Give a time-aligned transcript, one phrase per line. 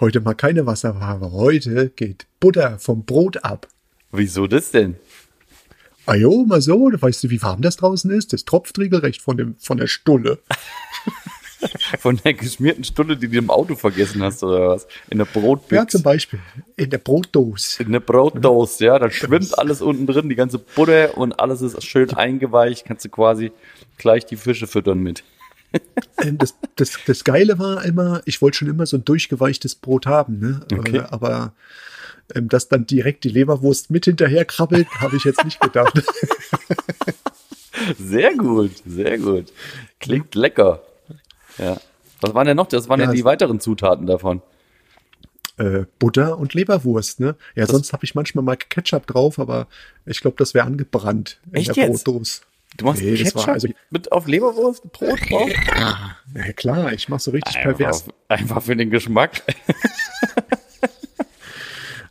[0.00, 1.32] Heute mal keine Wasserware.
[1.32, 3.66] Heute geht Butter vom Brot ab.
[4.12, 4.94] Wieso das denn?
[6.06, 8.32] Ah jo, mal so, weißt du, wie warm das draußen ist?
[8.32, 10.38] Das tropft regelrecht von, dem, von der Stulle.
[11.98, 14.86] Von der geschmierten Stulle, die du im Auto vergessen hast, oder was?
[15.10, 15.74] In der Brotbüchse.
[15.74, 16.38] Ja, zum Beispiel.
[16.76, 17.82] In der Brotdose.
[17.82, 18.96] In der Brotdose, ja.
[19.00, 22.84] Da schwimmt alles unten drin, die ganze Butter und alles ist schön eingeweicht.
[22.84, 23.50] Kannst du quasi
[23.96, 25.24] gleich die Fische füttern mit.
[26.22, 30.06] Ähm, das, das, das Geile war immer, ich wollte schon immer so ein durchgeweichtes Brot
[30.06, 30.60] haben, ne?
[30.72, 31.00] Okay.
[31.10, 31.52] Aber
[32.34, 35.92] ähm, dass dann direkt die Leberwurst mit hinterher krabbelt, habe ich jetzt nicht gedacht.
[37.98, 39.52] Sehr gut, sehr gut.
[40.00, 40.82] Klingt lecker.
[41.58, 41.80] Ja.
[42.20, 42.66] Was waren denn noch?
[42.66, 44.42] Das waren Ja, denn die weiteren Zutaten davon.
[45.58, 47.36] äh, Butter und Leberwurst, ne?
[47.54, 49.68] Ja, sonst habe ich manchmal mal Ketchup drauf, aber
[50.06, 52.04] ich glaube, das wäre angebrannt in Echt der jetzt?
[52.04, 52.40] Brotdose.
[52.78, 55.50] Du machst Nee, Ketchup also- mit auf Leberwurst, Brot drauf?
[56.34, 58.04] Ja, klar, ich mache so richtig Einfach, pervers.
[58.28, 59.42] einfach für den Geschmack.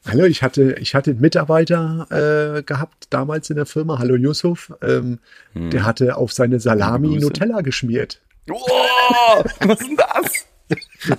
[0.06, 4.72] Hallo, ich hatte, ich hatte einen Mitarbeiter äh, gehabt damals in der Firma, hallo Yusuf,
[4.82, 5.20] ähm,
[5.54, 7.26] der hatte auf seine Salami Grüße.
[7.26, 8.22] Nutella geschmiert.
[8.48, 10.46] Wow, was ist denn das?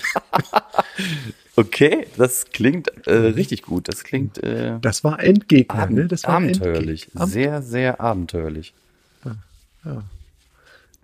[1.56, 3.88] okay, das klingt äh, richtig gut.
[3.88, 6.06] Das klingt äh, Das war Endgegner, ne?
[6.06, 7.04] Das war abenteuerlich.
[7.08, 7.26] Endgegner.
[7.26, 8.72] Sehr, sehr abenteuerlich.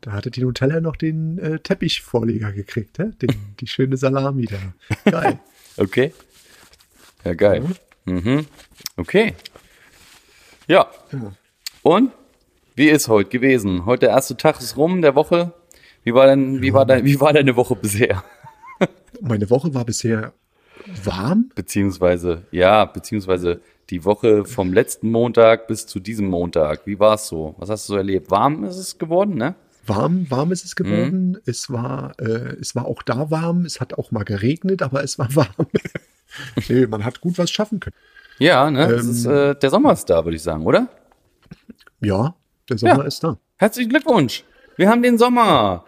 [0.00, 3.14] Da hatte die Nutella noch den äh, Teppichvorleger gekriegt, ne?
[3.22, 5.11] den, die schöne Salami da.
[5.11, 5.39] Geil.
[5.77, 6.14] Okay.
[7.25, 7.64] Ja, geil.
[8.05, 8.47] Mhm.
[8.97, 9.35] Okay.
[10.68, 10.86] Ja.
[11.83, 12.12] Und?
[12.77, 13.85] Wie ist heute gewesen?
[13.85, 15.52] Heute der erste Tag ist rum der Woche.
[16.05, 18.23] Wie war denn, wie war dein, wie war deine Woche bisher?
[19.20, 20.33] Meine Woche war bisher
[21.02, 21.51] warm.
[21.56, 26.86] Beziehungsweise, ja, beziehungsweise die Woche vom letzten Montag bis zu diesem Montag.
[26.86, 27.55] Wie war es so?
[27.58, 28.30] Was hast du so erlebt?
[28.30, 29.55] Warm ist es geworden, ne?
[29.86, 31.30] Warm, warm ist es geworden.
[31.33, 31.40] Mhm.
[31.45, 33.64] Es war, äh, es war auch da warm.
[33.67, 35.67] Es hat auch mal geregnet, aber es war warm.
[36.68, 37.96] nee, man hat gut was schaffen können.
[38.39, 38.84] Ja, ne?
[38.86, 39.11] Ähm.
[39.11, 40.89] ist, äh, der Sommer ist da, würde ich sagen, oder?
[42.00, 42.34] Ja,
[42.68, 43.02] der Sommer Ja.
[43.05, 43.39] ist da.
[43.58, 44.44] Herzlichen Glückwunsch.
[44.77, 45.84] Wir haben den Sommer.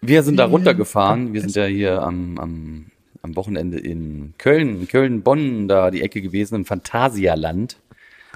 [0.00, 1.32] Wir sind da runtergefahren.
[1.32, 2.86] Wir sind ja hier am, am,
[3.22, 7.76] am Wochenende in Köln, Köln, Bonn, da die Ecke gewesen, im Phantasialand.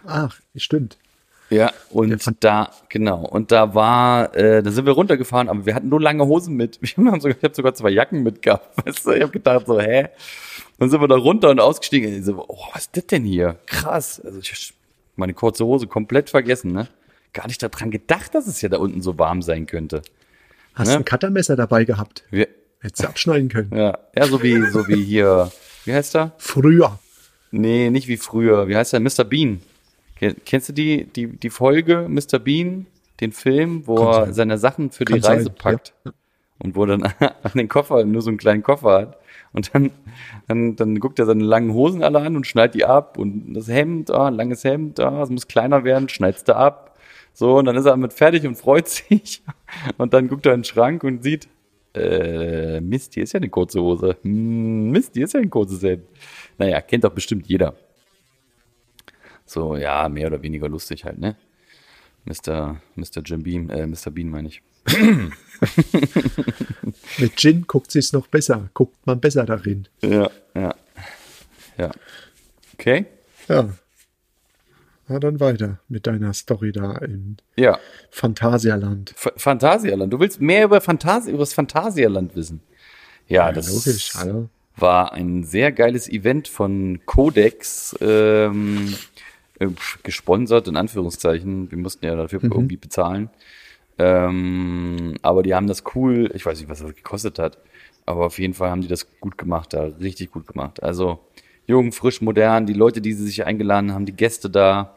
[0.07, 0.97] Ach, stimmt.
[1.49, 5.89] Ja, und da, genau, und da war, äh, da sind wir runtergefahren, aber wir hatten
[5.89, 6.81] nur lange Hosen mit.
[6.97, 8.85] Wir haben sogar, ich habe sogar zwei Jacken mitgehabt.
[8.85, 9.13] Weißt du?
[9.13, 10.09] Ich habe gedacht so, hä?
[10.79, 12.19] Dann sind wir da runter und ausgestiegen.
[12.19, 13.59] Ich so, oh, was ist das denn hier?
[13.67, 14.21] Krass.
[14.21, 14.75] Also ich hab
[15.15, 16.89] meine kurze Hose komplett vergessen, ne?
[17.33, 20.03] Gar nicht daran gedacht, dass es ja da unten so warm sein könnte.
[20.75, 20.97] Hast Ne?
[20.97, 22.25] ein Cuttermesser dabei gehabt.
[22.31, 22.49] Wir,
[22.81, 23.71] Hättest du abschneiden können.
[23.75, 25.51] ja, ja, so wie, so wie hier,
[25.85, 26.33] wie heißt er?
[26.39, 26.99] Früher.
[27.51, 28.69] Nee, nicht wie früher.
[28.69, 29.01] Wie heißt der?
[29.01, 29.25] Mr.
[29.25, 29.61] Bean.
[30.19, 32.39] Ken- Kennst du die, die, die Folge Mr.
[32.39, 32.87] Bean,
[33.21, 34.35] den Film, wo Kann er sein.
[34.35, 35.95] seine Sachen für die Kann sein, Reise packt?
[36.59, 39.19] Und wo er dann an den Koffer nur so einen kleinen Koffer hat.
[39.53, 39.91] Und dann,
[40.49, 43.17] dann, dann guckt er seine langen Hosen alle an und schneidet die ab.
[43.17, 46.97] Und das Hemd, ah, ein langes Hemd, ah, es muss kleiner werden, schneid's da ab.
[47.33, 49.43] So, und dann ist er damit fertig und freut sich.
[49.97, 51.49] Und dann guckt er in den Schrank und sieht,
[51.97, 54.17] äh, Mist, hier ist ja eine kurze Hose.
[54.23, 56.05] Hm, Mist, hier ist ja ein kurzes Hemd.
[56.59, 57.75] Naja, kennt doch bestimmt jeder.
[59.45, 61.37] So, ja, mehr oder weniger lustig halt, ne?
[62.25, 62.81] Mr.
[62.97, 63.23] Mr.
[63.25, 64.11] Jim Beam, äh, Mr.
[64.11, 64.63] Bean meine ich.
[67.19, 68.69] Mit Gin guckt sich's noch besser.
[68.75, 69.89] Guckt man besser darin.
[70.03, 70.75] Ja, ja.
[71.79, 71.91] Ja.
[72.75, 73.07] Okay?
[73.49, 73.69] Ja.
[75.09, 77.79] Na dann weiter mit deiner Story da in Ja.
[78.11, 79.13] Phantasialand.
[79.13, 80.13] F Phantasialand.
[80.13, 82.61] Du willst mehr über Phantasi über das Phantasialand wissen.
[83.29, 84.49] Ja, das logisch, hallo.
[84.77, 88.95] war ein sehr geiles Event von Codex, ähm,
[89.59, 89.69] äh,
[90.03, 91.71] gesponsert in Anführungszeichen.
[91.71, 93.31] Wir mussten ja dafür irgendwie bezahlen.
[93.99, 97.59] Ähm, aber die haben das cool, ich weiß nicht, was das gekostet hat,
[98.05, 100.83] aber auf jeden Fall haben die das gut gemacht, da richtig gut gemacht.
[100.83, 101.19] Also
[101.67, 104.95] jung, frisch, modern, die Leute, die sie sich eingeladen haben, die Gäste da,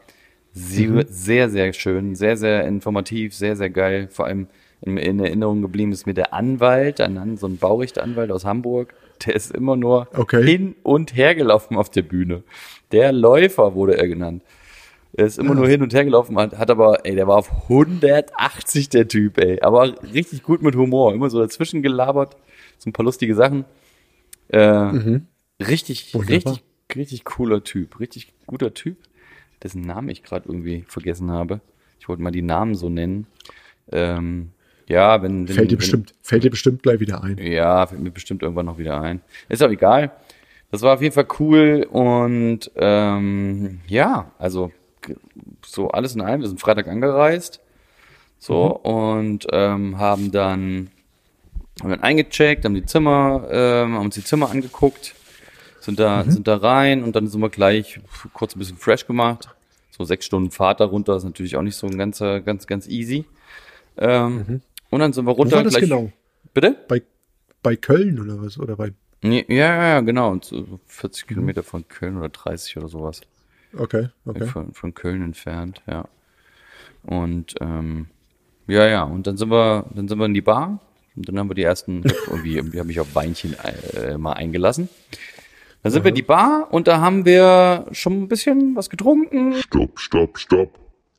[0.52, 4.08] sie, sehr, sehr schön, sehr, sehr informativ, sehr, sehr geil.
[4.10, 4.46] Vor allem
[4.82, 8.94] in, in Erinnerung geblieben ist mir der Anwalt, ein, so ein Baurechtsanwalt aus Hamburg,
[9.26, 10.42] der ist immer nur Okay.
[10.44, 12.42] hin und her gelaufen auf der Bühne.
[12.92, 14.42] Der Läufer wurde er genannt.
[15.12, 17.50] Er ist immer nur hin und her gelaufen, hat, hat aber, ey, der war auf
[17.64, 19.60] 180 der Typ, ey.
[19.60, 21.12] Aber richtig gut mit Humor.
[21.12, 22.36] Immer so dazwischen gelabert.
[22.78, 23.64] So ein paar lustige Sachen.
[24.48, 24.60] Äh,
[25.60, 26.52] Richtig, Wunderbar.
[26.52, 26.64] richtig,
[26.96, 28.00] richtig cooler Typ.
[28.00, 28.96] Richtig guter Typ,
[29.62, 31.60] dessen Namen ich gerade irgendwie vergessen habe.
[31.98, 33.26] Ich wollte mal die Namen so nennen.
[33.92, 34.50] Ähm,
[34.88, 37.38] ja, wenn, wenn Fällt dir wenn, bestimmt, fällt dir bestimmt gleich wieder ein.
[37.38, 39.20] ja, fällt mir bestimmt irgendwann noch wieder ein.
[39.48, 40.12] Ist auch egal.
[40.70, 44.70] Das war auf jeden Fall cool und ähm, ja, also
[45.64, 46.40] so alles in allem.
[46.40, 47.60] Wir sind Freitag angereist,
[48.38, 50.90] so und ähm, haben dann
[51.82, 55.14] haben dann eingecheckt, haben die Zimmer, ähm, haben uns die Zimmer angeguckt,
[55.90, 58.00] sind da sind da rein und dann sind wir gleich
[58.32, 59.48] kurz ein bisschen fresh gemacht.
[59.90, 63.24] So sechs Stunden Fahrt darunter ist natürlich auch nicht so ein ganzer ganz ganz easy.
[63.96, 64.60] Ähm,
[64.90, 65.56] Und dann sind wir Wo runter.
[65.56, 66.10] war das gleich, genau?
[66.54, 66.76] Bitte?
[66.88, 67.02] Bei,
[67.62, 68.58] bei Köln oder was?
[68.58, 68.92] Oder bei.
[69.22, 70.30] Ja, ja, ja, genau.
[70.30, 73.20] Und so so 40 Kilometer von Köln oder 30 oder sowas.
[73.76, 74.46] Okay, okay.
[74.46, 76.06] Von, von Köln entfernt, ja.
[77.02, 78.06] Und ähm,
[78.66, 80.80] ja, ja, und dann sind wir, dann sind wir in die Bar
[81.16, 83.54] und dann haben wir die ersten, irgendwie, irgendwie habe ich auf Weinchen
[83.94, 84.88] äh, mal eingelassen.
[85.82, 89.54] Dann sind wir in die Bar und da haben wir schon ein bisschen was getrunken.
[89.54, 90.78] Stopp, stopp, stopp.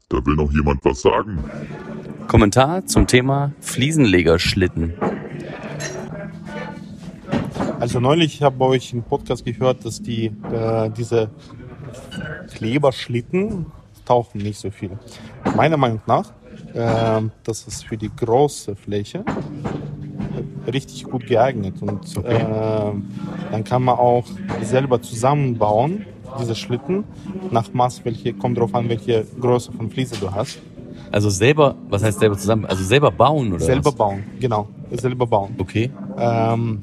[0.10, 1.44] Da will noch jemand was sagen.
[2.28, 4.94] Kommentar zum Thema Fliesenlegerschlitten.
[7.80, 11.32] Also neulich ich habe bei euch im Podcast gehört, dass die äh, diese
[12.54, 13.66] Kleberschlitten
[14.06, 14.92] tauchen nicht so viel.
[15.56, 16.32] Meiner Meinung nach,
[16.74, 19.24] äh, das ist für die große Fläche
[20.72, 22.46] richtig gut geeignet und äh,
[23.52, 24.26] dann kann man auch
[24.62, 26.06] selber zusammenbauen
[26.40, 27.04] diese Schlitten
[27.52, 30.60] nach Maß, welche kommt drauf an, welche Größe von Fliese du hast.
[31.12, 32.66] Also selber, was heißt selber zusammen?
[32.66, 33.96] Also selber bauen oder selber was?
[33.96, 35.56] bauen, genau, selber bauen.
[35.58, 35.92] Okay.
[36.18, 36.82] Ähm,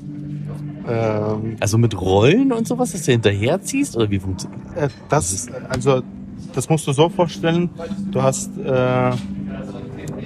[0.87, 4.61] ähm, Also mit Rollen und sowas, dass du hinterherziehst oder wie funktioniert?
[4.77, 6.03] Äh, Das, also,
[6.55, 7.71] das musst du so vorstellen,
[8.11, 9.13] du hast äh,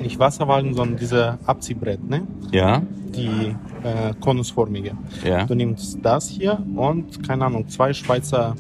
[0.03, 2.27] nicht Wasserwallen, sondern diese Abziehbrett, ne?
[2.53, 2.83] Ja,
[3.15, 4.93] die äh, konusförmige.
[5.25, 5.45] ja.
[5.45, 8.55] Du nimmst das hier und, keine Ahnung, zwei Schweizer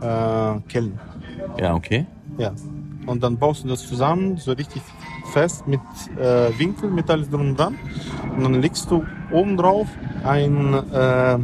[0.00, 0.98] äh, Kellen.
[1.58, 2.06] Ja, okay.
[2.38, 2.52] Ja.
[3.06, 4.82] Und dann baust du das zusammen, so richtig
[5.32, 5.80] fest mit
[6.18, 7.76] äh, Winkel, mit alles drum und dran.
[8.36, 9.86] Und dann legst du oben drauf
[10.24, 11.38] ein äh,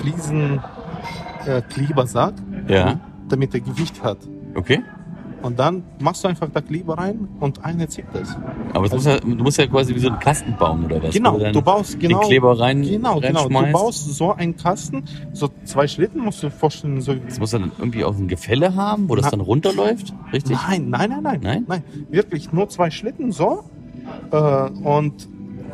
[0.00, 0.60] Fliesen
[1.46, 2.34] äh, Klebersack,
[2.68, 2.98] Ja,
[3.28, 4.18] damit er Gewicht hat.
[4.54, 4.82] okay.
[5.44, 8.34] Und dann machst du einfach da Kleber rein und einer zieht das.
[8.72, 11.12] Aber es muss ja, du musst ja quasi wie so einen Kasten bauen oder was?
[11.14, 13.46] Genau, du baust genau den Kleber rein, Genau, genau.
[13.48, 15.04] Du baust so einen Kasten,
[15.34, 19.08] so zwei Schlitten musst du vorstellen, so Das muss dann irgendwie auch ein Gefälle haben,
[19.10, 20.56] wo das Na- dann runterläuft, richtig?
[20.66, 21.64] Nein, nein, nein, nein, Nein?
[21.68, 21.82] nein.
[22.10, 23.64] Wirklich nur zwei Schlitten so
[24.32, 24.36] äh,
[24.82, 25.28] und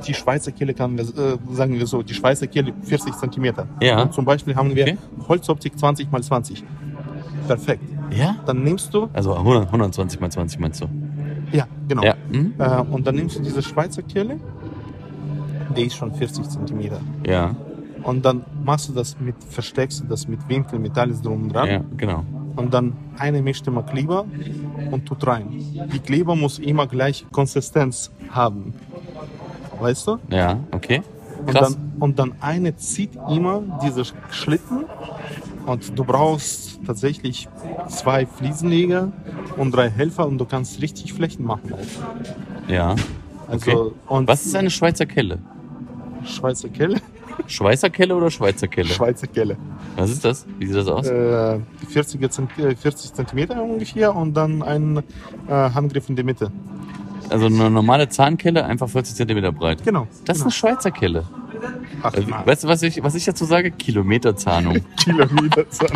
[0.04, 1.04] die Schweizer Kehle kann, äh,
[1.52, 3.68] sagen wir so, die Schweizer Kehle 40 Zentimeter.
[3.80, 4.02] Ja.
[4.02, 4.98] Und zum Beispiel haben wir Okay.
[5.28, 6.64] Holzoptik 20 mal 20.
[7.46, 7.84] Perfekt.
[8.10, 8.36] Ja?
[8.46, 10.86] Dann nimmst du, Also 100, 120 mal 20 meinst du?
[11.52, 12.02] ja, genau.
[12.02, 12.14] Ja.
[12.32, 12.54] Hm?
[12.58, 14.38] Äh, und dann nimmst du diese Schweizer Kehle,
[15.76, 17.00] die ist schon 40 Zentimeter.
[17.26, 17.54] Ja,
[18.02, 21.54] Und dann machst du das mit, versteckst du das mit Winkel, mit alles drum und
[21.54, 21.68] dran.
[21.68, 22.24] ja, genau.
[22.56, 24.24] Und dann eine mischt immer Kleber
[24.90, 25.46] und tut rein.
[25.92, 28.74] Die Kleber muss immer gleich Konsistenz haben.
[29.78, 30.18] Weißt du?
[30.30, 31.02] Ja, okay.
[31.46, 34.84] Und dann, und dann eine zieht immer diese Schlitten
[35.70, 37.48] und du brauchst tatsächlich
[37.88, 39.12] zwei Fliesenleger
[39.56, 41.72] und drei Helfer und du kannst richtig Flächen machen.
[42.68, 42.94] Ja.
[43.48, 43.92] Also, Okay.
[44.08, 45.38] und Was ist eine Schweizer Kelle?
[46.24, 47.00] Schweizer Kelle?
[47.46, 48.88] Schweizer Kelle oder Schweizer Kelle?
[48.88, 49.56] Schweizer Kelle.
[49.96, 50.46] Was ist das?
[50.58, 51.06] Wie sieht das aus?
[51.06, 55.02] Äh, 40, Zent- äh, 40 Zentimeter ungefähr und dann ein äh,
[55.52, 56.52] Handgriff in der Mitte.
[57.28, 59.82] Also eine normale Zahnkelle, einfach 40 Zentimeter breit.
[59.84, 60.06] Genau.
[60.24, 60.44] Das ist genau.
[60.44, 61.24] eine Schweizer Kelle.
[62.02, 62.46] Ach, Äh.
[62.46, 63.70] Weißt du, was ich, was ich dazu sage?
[63.70, 64.78] Kilometerzahnung.
[65.02, 65.64] Kilometer.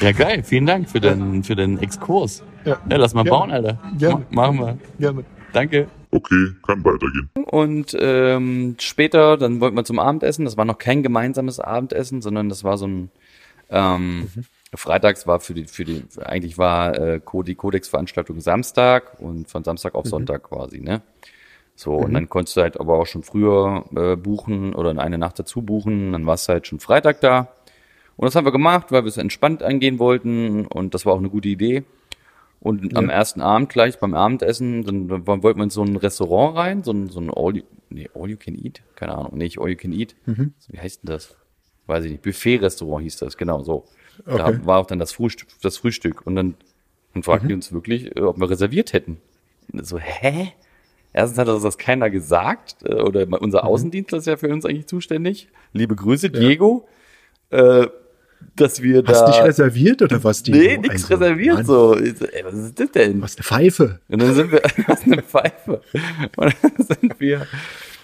[0.00, 0.42] ja, geil.
[0.44, 2.42] Vielen Dank für den, für den Exkurs.
[2.64, 2.78] Ja.
[2.90, 3.38] Ja, lass mal Gerne.
[3.38, 3.78] bauen, Alter.
[3.98, 4.26] Gerne.
[4.30, 4.78] Ma machen wir.
[4.98, 5.24] Gerne.
[5.52, 5.88] Danke.
[6.10, 7.30] Okay, kann weitergehen.
[7.34, 10.44] Und ähm, später, dann wollten wir zum Abendessen.
[10.44, 13.10] Das war noch kein gemeinsames Abendessen, sondern das war so ein
[13.68, 14.28] ähm,
[14.74, 19.94] Freitags war für die, für die, eigentlich war äh, die Codex-Veranstaltung Samstag und von Samstag
[19.94, 21.02] auf Sonntag quasi, ne?
[21.78, 25.38] So, und dann konntest du halt aber auch schon früher äh, buchen oder eine Nacht
[25.38, 27.48] dazu buchen, dann warst du halt schon Freitag da.
[28.16, 31.18] Und das haben wir gemacht, weil wir es entspannt angehen wollten und das war auch
[31.18, 31.84] eine gute Idee.
[32.60, 36.56] Und am ersten Abend gleich beim Abendessen, dann, dann wollten wir in so ein Restaurant
[36.56, 39.60] rein, so ein, so ein All, you, nee, All You Can Eat, keine Ahnung, nicht
[39.60, 40.16] All You Can Eat.
[40.68, 41.36] Wie heißt denn das?
[41.86, 42.22] Weiß ich nicht.
[42.22, 43.84] Buffet-Restaurant hieß das, genau so.
[44.26, 44.38] Okay.
[44.38, 46.26] Da war auch dann das Frühstück, das Frühstück.
[46.26, 46.54] Und dann,
[47.12, 49.18] dann fragten die uns wirklich, äh, ob wir reserviert hätten.
[49.72, 50.52] Und so, hä?
[51.16, 54.86] Erstens hat uns das keiner gesagt, äh, oder unser Außendienstler ist ja für uns eigentlich
[54.86, 55.48] zuständig.
[55.72, 56.86] Liebe Grüße, Diego.
[57.48, 57.86] Äh,
[58.54, 59.28] dass wir Hast da.
[59.28, 60.42] nicht reserviert oder was?
[60.42, 60.58] Dino?
[60.58, 61.94] nee, nichts Also, reserviert Mann, so.
[61.94, 63.22] Ey, was ist das denn?
[63.22, 64.00] Was, eine Pfeife?
[64.10, 65.80] Und dann sind wir, was eine Pfeife.
[66.36, 67.46] Und dann sind wir,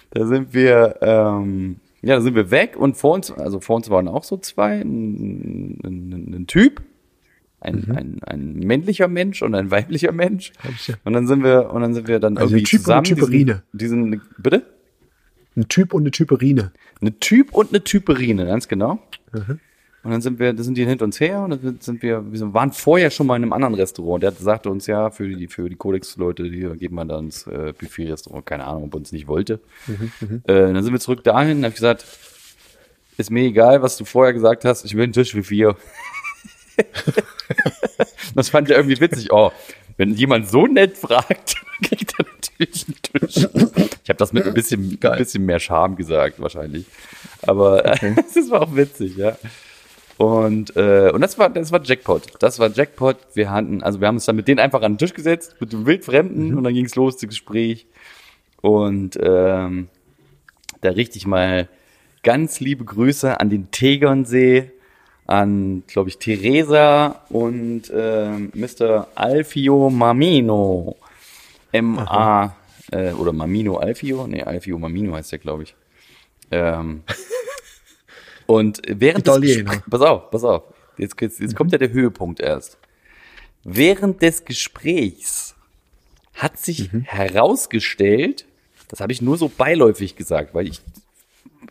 [0.09, 3.91] da sind wir, ähm, ja, da sind wir weg und vor uns, also vor uns
[3.91, 6.81] waren auch so zwei, ein, ein, ein Typ,
[7.63, 7.95] ein, Mhm.
[7.97, 10.51] ein, ein männlicher Mensch und ein weiblicher Mensch.
[11.03, 13.03] Und dann sind wir, und dann sind wir dann Also irgendwie Typ und zusammen.
[13.05, 13.63] Typerine.
[13.73, 14.63] Diesen, diesen, bitte?
[15.55, 16.71] Ein Typ und eine Typerine.
[17.01, 18.99] Eine Typ und eine Typerine, ganz genau.
[19.31, 19.59] Mhm.
[20.03, 22.53] Und dann sind wir, da sind die hinter uns her und dann sind wir, wir
[22.53, 24.21] waren vorher schon mal in einem anderen Restaurant.
[24.21, 27.71] Der sagte uns ja, für die, für die Codex-Leute, die geben wir dann ins äh,
[27.77, 28.45] Buffet-Restaurant.
[28.45, 29.61] Keine Ahnung, ob er uns nicht wollte.
[29.87, 30.37] Äh,
[30.73, 32.05] dann sind wir zurück dahin und habe ich gesagt,
[33.15, 35.77] ist mir egal, was du vorher gesagt hast, ich will einen Tisch für vier.
[38.35, 39.31] das fand ich irgendwie witzig.
[39.31, 39.51] Oh,
[39.97, 43.47] wenn jemand so nett fragt, kriegt er natürlich einen Tisch.
[44.03, 46.85] Ich habe das mit ein bisschen, ein bisschen mehr Charme gesagt, wahrscheinlich.
[47.43, 49.37] Aber äh, das war auch witzig, ja.
[50.17, 52.23] Und, äh, und das war, das war Jackpot.
[52.39, 53.17] Das war Jackpot.
[53.33, 55.73] Wir hatten, also wir haben uns dann mit denen einfach an den Tisch gesetzt, mit
[55.73, 57.87] dem Wildfremden, und dann ging's los, das Gespräch.
[58.61, 59.89] Und ähm,
[60.81, 61.67] da richtig mal
[62.23, 64.71] ganz liebe Grüße an den Tegernsee,
[65.25, 69.07] an, glaube ich, Theresa und ähm, Mr.
[69.15, 70.97] Alfio Mamino.
[71.71, 72.55] M-A,
[72.91, 74.27] äh, oder Mamino Alfio?
[74.27, 75.75] Nee, Alfio Mamino heißt der, glaube ich.
[76.51, 77.03] Ähm,
[78.45, 79.63] und während des Italiener.
[79.63, 80.63] Gesprächs, pass auf, pass auf,
[80.97, 82.77] jetzt, jetzt, jetzt kommt ja der Höhepunkt erst.
[83.63, 85.55] Während des Gesprächs
[86.33, 88.45] hat sich herausgestellt,
[88.89, 90.81] das habe ich nur so beiläufig gesagt, weil ich,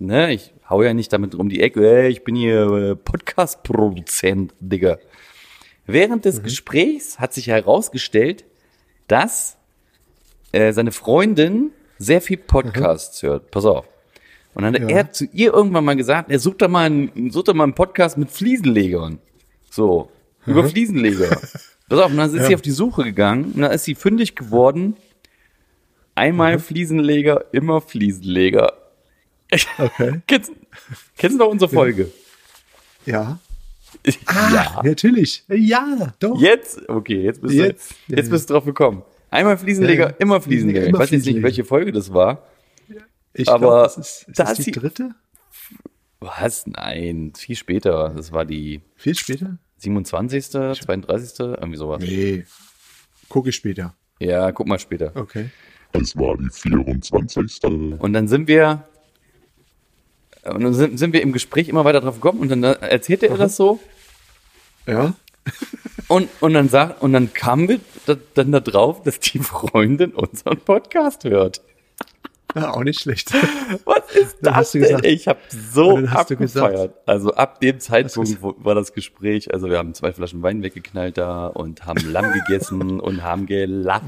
[0.00, 4.54] ne, ich hau ja nicht damit um die Ecke, ey, ich bin hier äh, Podcast-Produzent,
[4.60, 4.98] Digga.
[5.86, 8.44] Während des Gesprächs hat sich herausgestellt,
[9.08, 9.56] dass
[10.52, 13.50] äh, seine Freundin sehr viel Podcasts hört.
[13.50, 13.86] Pass auf.
[14.54, 14.88] Und dann hat Ja.
[14.96, 17.74] er zu ihr irgendwann mal gesagt, er sucht da mal einen, sucht da mal einen
[17.74, 19.18] Podcast mit Fliesenlegern.
[19.70, 20.10] So,
[20.46, 21.28] über Fliesenleger.
[21.88, 24.34] Pass auf, und dann ist sie auf die Suche gegangen und dann ist sie fündig
[24.34, 24.96] geworden.
[26.14, 28.72] Einmal Fliesenleger, immer Fliesenleger.
[29.78, 30.20] Okay.
[30.26, 30.52] Kennst,
[31.16, 32.10] kennst du noch unsere Folge?
[33.04, 33.38] Ja.
[34.52, 34.80] ja.
[34.82, 35.44] Natürlich.
[35.48, 36.40] Ja, doch.
[36.40, 39.02] Jetzt, okay, jetzt bist Jetzt, du, jetzt bist du drauf gekommen.
[39.30, 40.86] Einmal Fliesenleger, Ja, immer Fliesenleger.
[40.86, 42.46] Immer ich weiß jetzt nicht, welche Folge das war.
[43.34, 45.14] Ich aber glaub, das ist, ist da das ist die sie- dritte?
[46.20, 46.66] Was?
[46.66, 48.10] Nein, viel später.
[48.16, 49.58] Das war die Viel später?
[49.78, 52.00] 27., 32., irgendwie sowas.
[52.02, 52.44] Nee.
[53.28, 53.94] Gucke ich später.
[54.20, 55.12] Ja, guck mal später.
[55.16, 55.50] Okay.
[55.92, 57.64] Es war die 24.
[57.64, 58.86] Und dann sind wir,
[60.44, 63.36] und dann sind, sind wir im Gespräch immer weiter drauf gekommen und dann erzählte er
[63.36, 63.78] das so
[64.86, 65.14] Ja.
[66.08, 70.12] und, und dann sagt, und dann kamen wir da, dann da drauf, dass die Freundin
[70.12, 71.60] unseren Podcast hört.
[72.54, 73.32] Ja, auch nicht schlecht.
[73.86, 74.88] Was ist Dann das hast du denn?
[74.88, 75.38] gesagt- ich habe
[75.72, 76.94] so abgefeiert.
[77.06, 81.46] Also ab dem Zeitpunkt war das Gespräch, also wir haben zwei Flaschen Wein weggeknallt da
[81.46, 84.02] und haben Lamm gegessen und haben gelacht.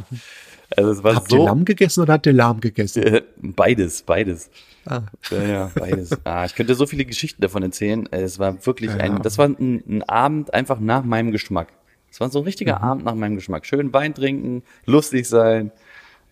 [0.77, 3.03] Also es war Habt ihr so Lamm gegessen oder habt ihr Lahm gegessen?
[3.03, 4.51] äh, beides, beides.
[4.87, 5.03] Ah.
[5.31, 6.11] Ja, ja, beides.
[6.25, 8.07] Ah, ich könnte so viele Geschichten davon erzählen.
[8.13, 8.97] Äh, Es war wirklich Ja.
[8.99, 11.69] ein, das war ein, ein Abend einfach nach meinem Geschmack.
[12.11, 12.85] Es war so ein richtiger Mhm.
[12.85, 13.67] Abend nach meinem Geschmack.
[13.67, 15.73] Schön Wein trinken, lustig sein,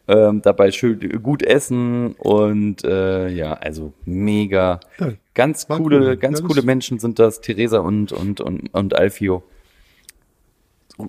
[0.07, 4.81] ähm, dabei schön gut essen und äh, ja, also mega.
[5.01, 6.17] Ja, ganz coole, cool.
[6.17, 9.43] ganz coole Menschen sind das, Theresa und und und, und Alfio.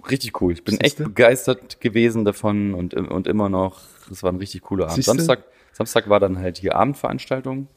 [0.10, 0.54] Richtig cool.
[0.54, 1.04] Ich bin echt Siehste?
[1.04, 3.82] begeistert gewesen davon und, und immer noch.
[4.10, 4.96] Es war ein richtig cooler Abend.
[4.96, 5.12] Siehste?
[5.12, 7.68] Samstag, Samstag war dann halt hier Abendveranstaltung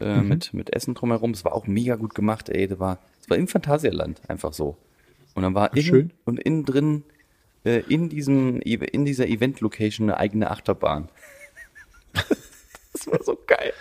[0.00, 0.28] äh, Mhm.
[0.28, 1.32] mit, mit Essen drumherum.
[1.32, 2.68] Es war auch mega gut gemacht, ey.
[2.68, 4.76] Das war, es war im Phantasialand einfach so.
[5.34, 6.10] Und dann war innen, schön.
[6.24, 7.02] und innen drin
[7.64, 11.08] äh, in diesem in dieser Event-Location eine eigene Achterbahn.
[12.92, 13.72] das war so geil.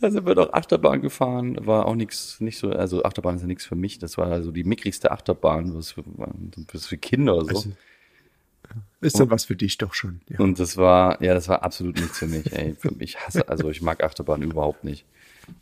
[0.00, 3.46] Da sind wir doch Achterbahn gefahren, war auch nichts, nicht so, also Achterbahn ist ja
[3.46, 6.04] nichts für mich, das war also die mickrigste Achterbahn, was für,
[6.72, 7.56] was für Kinder oder so.
[7.56, 7.72] Also,
[9.00, 10.20] Ist dann was für dich doch schon.
[10.28, 10.40] Ja.
[10.40, 12.74] Und das war, ja, das war absolut nichts für mich, ey.
[12.74, 15.04] Für mich hasse, also ich mag Achterbahn überhaupt nicht.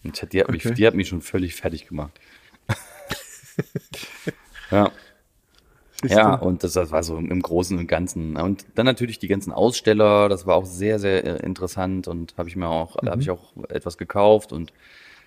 [0.04, 0.74] Und die hat mich, Okay.
[0.74, 2.18] die hat mich schon völlig fertig gemacht.
[4.70, 4.90] ja.
[6.04, 8.36] Ja, und das, das war so im Großen und Ganzen.
[8.36, 12.48] Und dann natürlich die ganzen Aussteller, das war auch sehr, sehr äh, interessant und habe
[12.48, 14.72] ich mir auch, da habe ich auch etwas gekauft und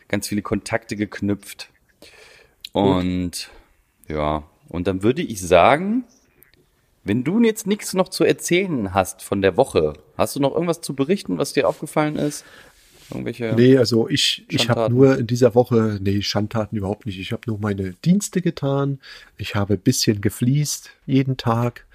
[0.07, 1.69] ganz viele Kontakte geknüpft.
[2.71, 3.49] Und
[4.07, 6.05] ja, und dann würde ich sagen,
[7.03, 10.81] wenn du jetzt nichts noch zu erzählen hast von der Woche, hast du noch irgendwas
[10.81, 12.45] zu berichten, was dir aufgefallen ist?
[13.09, 13.53] Irgendwelche?
[13.57, 17.19] Nee, also ich, ich habe nur in dieser Woche, nee, Schandtaten überhaupt nicht.
[17.19, 18.99] Ich habe nur meine Dienste getan.
[19.37, 21.85] Ich habe ein bisschen gefliest jeden Tag.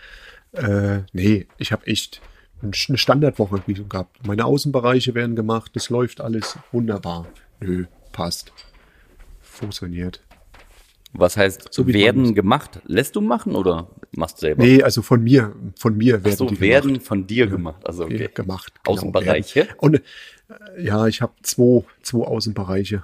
[0.52, 2.20] Äh, nee, ich habe echt
[2.62, 4.26] eine Standardwoche gehabt.
[4.26, 5.72] Meine Außenbereiche werden gemacht.
[5.74, 7.26] Das läuft alles wunderbar.
[7.60, 8.52] Nö, passt.
[9.40, 10.20] Funktioniert.
[11.12, 12.80] Was heißt, So werden gemacht?
[12.84, 14.62] Lässt du machen oder machst du selber?
[14.64, 17.06] Nee, also von mir, von mir Ach werden so, die werden gemacht.
[17.06, 17.86] von dir gemacht.
[17.86, 18.28] Also okay.
[18.34, 18.72] Gemacht.
[18.84, 19.68] genau, Außenbereiche?
[19.78, 20.02] Und äh,
[20.78, 23.02] ja, ich habe zwei, zwei Außenbereiche.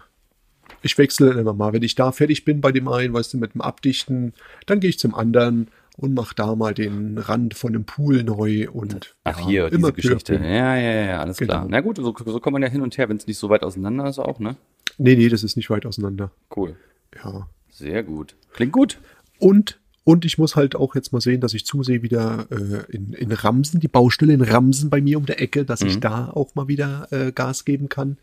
[0.82, 1.72] Ich wechsle immer mal.
[1.72, 4.34] Wenn ich da fertig bin bei dem einen, weißt du, mit dem Abdichten,
[4.66, 8.68] dann gehe ich zum anderen und mache da mal den Rand von dem Pool neu
[8.70, 10.34] und Ach ja, hier, immer diese Geschichte.
[10.34, 11.52] Ja, ja, ja, alles Genau.
[11.52, 11.66] klar.
[11.68, 13.62] Na gut, so, so kommt man ja hin und her, wenn es nicht so weit
[13.62, 14.56] auseinander ist auch, ne?
[14.98, 16.30] Nee, nee, das ist nicht weit auseinander.
[16.54, 16.76] Cool.
[17.22, 17.46] Ja.
[17.72, 18.36] Sehr gut.
[18.52, 18.98] Klingt gut.
[19.38, 23.12] Und, und ich muss halt auch jetzt mal sehen, dass ich zusehe wieder äh, in,
[23.14, 25.88] in Ramsen, die Baustelle in Ramsen bei mir um der Ecke, dass Mhm.
[25.88, 28.18] ich da auch mal wieder äh, Gas geben kann.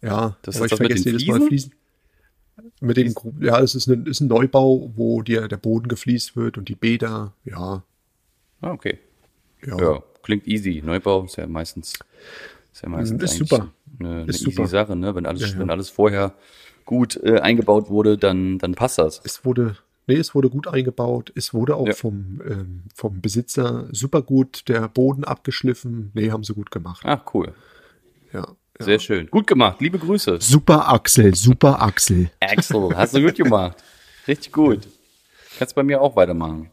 [0.00, 1.72] Ja, Das aber ist ich vergesse jedes Mal Fliesen.
[2.80, 6.56] Mit dem, ja, es ist ein, ist ein Neubau, wo dir der Boden gefliest wird
[6.56, 7.82] und die Bäder, ja,
[8.60, 8.98] Ah, okay.
[9.66, 9.76] ja.
[9.78, 10.80] Ja, klingt easy.
[10.84, 11.94] Neubau ist ja meistens,
[12.72, 13.72] ist ja meistens Ist super.
[13.98, 14.68] eine, eine Ist easy super.
[14.68, 15.14] Sache, ne?
[15.14, 15.58] Wenn alles, Ja, ja.
[15.58, 16.32] wenn alles vorher
[16.84, 19.20] gut äh, eingebaut wurde, dann, dann passt das.
[19.24, 19.76] Es wurde,
[20.06, 21.32] nee, es wurde gut eingebaut.
[21.34, 21.94] Es wurde auch Ja.
[21.94, 26.10] vom, ähm, vom Besitzer super gut der Boden abgeschliffen.
[26.14, 27.02] Nee, haben sie gut gemacht.
[27.04, 27.54] Ach, cool.
[28.32, 28.40] Ja.
[28.40, 28.84] ja.
[28.84, 29.28] Sehr schön.
[29.30, 29.80] Gut gemacht.
[29.80, 30.38] Liebe Grüße.
[30.40, 32.30] Super Axel, super Axel.
[32.40, 33.76] Axel, hast du gut gemacht.
[34.26, 34.80] Richtig gut.
[35.58, 36.70] Kannst bei mir auch weitermachen.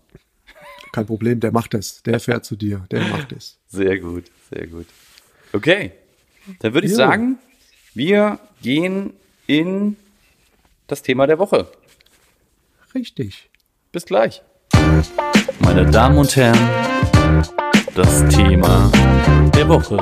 [0.91, 2.01] Kein Problem, der macht es.
[2.03, 3.59] Der fährt zu dir, der macht es.
[3.67, 4.87] Sehr gut, sehr gut.
[5.53, 5.91] Okay,
[6.59, 6.97] dann würde ich Jo.
[6.97, 7.37] sagen,
[7.93, 9.13] wir gehen
[9.51, 9.97] in
[10.87, 11.67] das Thema der Woche.
[12.95, 13.49] Richtig.
[13.91, 14.41] Bis gleich.
[15.59, 16.57] Meine Damen und Herren,
[17.93, 18.89] das Thema
[19.53, 19.97] der Woche.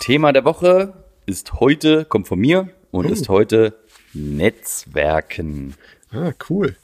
[0.00, 0.94] Thema der Woche
[1.26, 3.76] ist heute, kommt von mir und ist heute
[4.14, 5.74] Netzwerken.
[6.12, 6.76] Ah, cool.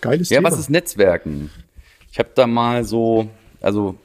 [0.00, 0.50] Geiles Ja, Thema.
[0.50, 1.50] was ist Netzwerken?
[2.10, 3.28] Ich habe da mal so,
[3.60, 3.96] also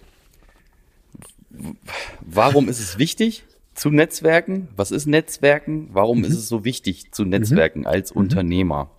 [2.19, 3.43] warum ist es wichtig
[3.73, 4.67] zu Netzwerken?
[4.75, 5.89] Was ist Netzwerken?
[5.93, 6.25] Warum Mhm.
[6.25, 8.89] ist es so wichtig zu Netzwerken als Unternehmer?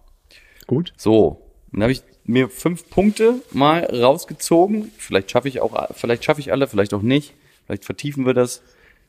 [0.66, 0.92] Gut.
[0.96, 1.40] So,
[1.72, 4.90] dann habe ich mir fünf Punkte mal rausgezogen.
[4.96, 7.34] Vielleicht schaffe ich auch, vielleicht schaffe ich alle, vielleicht auch nicht.
[7.66, 8.62] Vielleicht vertiefen wir das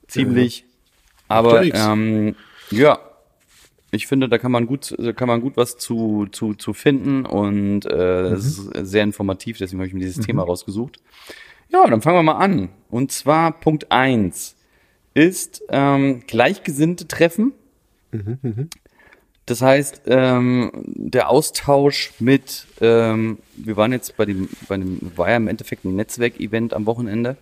[0.08, 0.66] ziemlich.
[1.28, 1.80] Aber nix.
[1.80, 2.36] ähm,
[2.72, 3.00] ja,
[3.92, 7.86] ich finde, da kann man gut, kann man gut was zu, zu, zu finden und
[7.86, 11.00] äh, es ist sehr informativ, deswegen habe ich mir dieses Thema rausgesucht.
[11.70, 12.70] Ja, dann fangen wir mal an.
[12.90, 14.55] Und zwar Punkt eins
[15.16, 17.54] ist ähm, Gleichgesinnte treffen.
[19.48, 25.30] Das heißt, ähm, der Austausch mit, ähm, wir waren jetzt bei dem, bei dem, war
[25.30, 27.38] ja im Endeffekt ein Netzwerkevent am Wochenende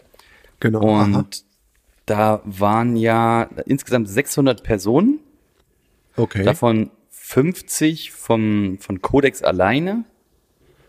[0.59, 0.79] Genau.
[1.03, 1.25] und Aha.
[2.05, 5.19] da waren ja insgesamt 600 Personen,
[6.15, 6.43] Okay.
[6.43, 10.03] davon 50 vom, von Codex alleine.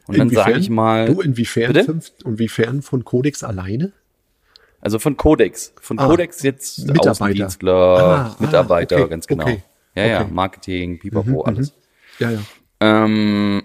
[0.06, 1.98] Und dann sage ich mal, Du, inwiefern, Bitte?
[2.26, 3.92] inwiefern von Codex alleine?
[4.84, 7.10] Also von Codex, von Ah, Codex jetzt Mitarbeiter.
[7.10, 9.44] Außendienstler, Ah, ah, Mitarbeiter, okay, ganz genau.
[9.44, 9.62] okay,
[9.96, 10.28] Ja, ja, okay.
[10.28, 11.72] Mhm, Marketing, Pipapo, alles.
[12.20, 12.40] Ja, ja.
[12.80, 13.62] Ähm,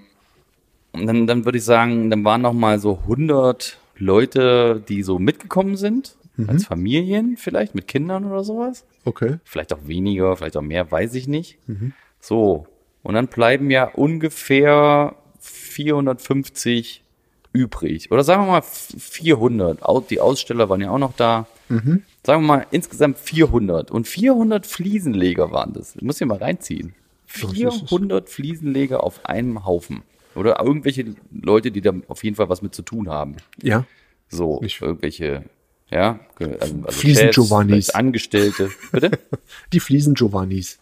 [0.93, 5.19] und dann, dann würde ich sagen, dann waren noch mal so 100 Leute, die so
[5.19, 6.49] mitgekommen sind, Mhm.
[6.49, 8.85] als Familien vielleicht, mit Kindern oder sowas.
[9.03, 9.39] Okay.
[9.43, 11.57] Vielleicht auch weniger, vielleicht auch mehr, weiß ich nicht.
[11.67, 11.91] Mhm.
[12.21, 12.65] So,
[13.03, 17.03] und dann bleiben ja ungefähr 450
[17.53, 18.11] übrig.
[18.11, 19.83] Oder sagen wir mal 400.
[19.83, 21.47] Au- Die Aussteller waren ja auch noch da.
[21.69, 22.03] Mhm.
[22.25, 23.91] Sagen wir mal insgesamt 400.
[23.91, 25.95] Und 400 Fliesenleger waren das.
[26.01, 26.93] Muss ich mal reinziehen.
[27.27, 27.49] ist es.
[27.51, 30.01] 400 Fliesenleger auf einem Haufen.
[30.35, 33.35] Oder irgendwelche Leute, die da auf jeden Fall was mit zu tun haben.
[33.61, 33.85] Ja.
[34.29, 35.43] So, Nicht- irgendwelche,
[35.89, 37.89] ja, also also Fliesen Chefs, Giovannis.
[37.89, 38.69] Angestellte.
[38.91, 39.11] Bitte?
[39.73, 40.77] Die Fliesen Giovannis.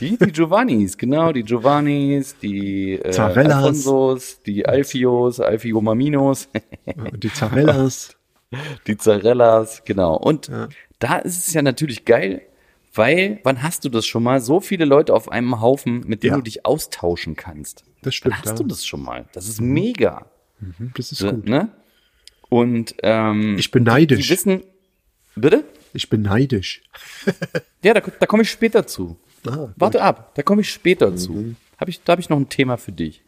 [0.00, 3.54] Die, die Giovannis, genau, die Giovannis, die äh, Zarellas.
[3.56, 6.48] Alfonsos, die Alfios, Alfio Maminos,
[7.16, 8.16] Die Zarellas.
[8.86, 10.16] die Zarellas, genau.
[10.16, 10.68] Und Ja.
[10.98, 12.42] da ist es ja natürlich geil,
[12.94, 14.40] weil, wann hast du das schon mal?
[14.40, 16.36] So viele Leute auf einem Haufen, mit denen Ja.
[16.36, 17.80] du dich austauschen kannst.
[18.02, 18.36] Das Wann stimmt.
[18.38, 18.54] hast ja.
[18.54, 19.24] du das schon mal?
[19.32, 20.26] Das ist mega.
[20.96, 21.46] Das ist So, gut.
[21.48, 21.70] ne?
[22.48, 24.30] Und ähm, Ich bin die neidisch.
[24.30, 24.62] wissen,
[25.34, 25.64] bitte?
[25.92, 26.82] Ich bin neidisch.
[27.82, 29.16] Ja, da, da komme ich später zu.
[29.46, 31.54] Ah, Warte ab, da komme ich später zu.
[31.78, 33.22] Hab ich, da habe ich noch ein Thema für dich.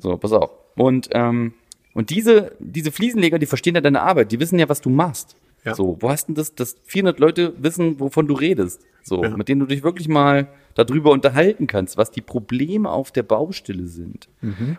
[0.00, 0.50] So, pass auf.
[0.76, 1.54] Und, ähm,
[1.94, 5.36] und diese, diese Fliesenleger, die verstehen ja deine Arbeit, die wissen ja, was du machst.
[5.64, 5.74] Ja.
[5.74, 8.82] So, wo hast denn das, dass 400 Leute wissen, wovon du redest?
[9.04, 9.36] So, Ja.
[9.36, 13.86] mit denen du dich wirklich mal darüber unterhalten kannst, was die Probleme auf der Baustelle
[13.86, 14.28] sind.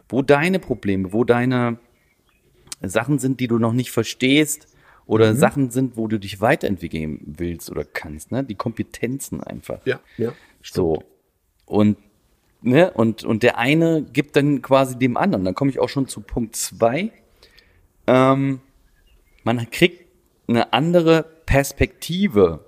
[0.09, 1.77] Wo deine Probleme, wo deine
[2.81, 4.67] Sachen sind, die du noch nicht verstehst
[5.05, 8.43] oder Sachen sind, wo du dich weiterentwickeln willst oder kannst, ne?
[8.43, 9.79] Die Kompetenzen einfach.
[9.85, 10.33] Ja, ja.
[10.63, 11.03] So.
[11.65, 11.97] Und,
[12.61, 15.45] ne, und, und der eine gibt dann quasi dem anderen.
[15.45, 17.11] Dann komme ich auch schon zu Punkt zwei.
[18.07, 18.59] Ähm,
[19.43, 20.05] man kriegt
[20.47, 22.65] eine andere Perspektive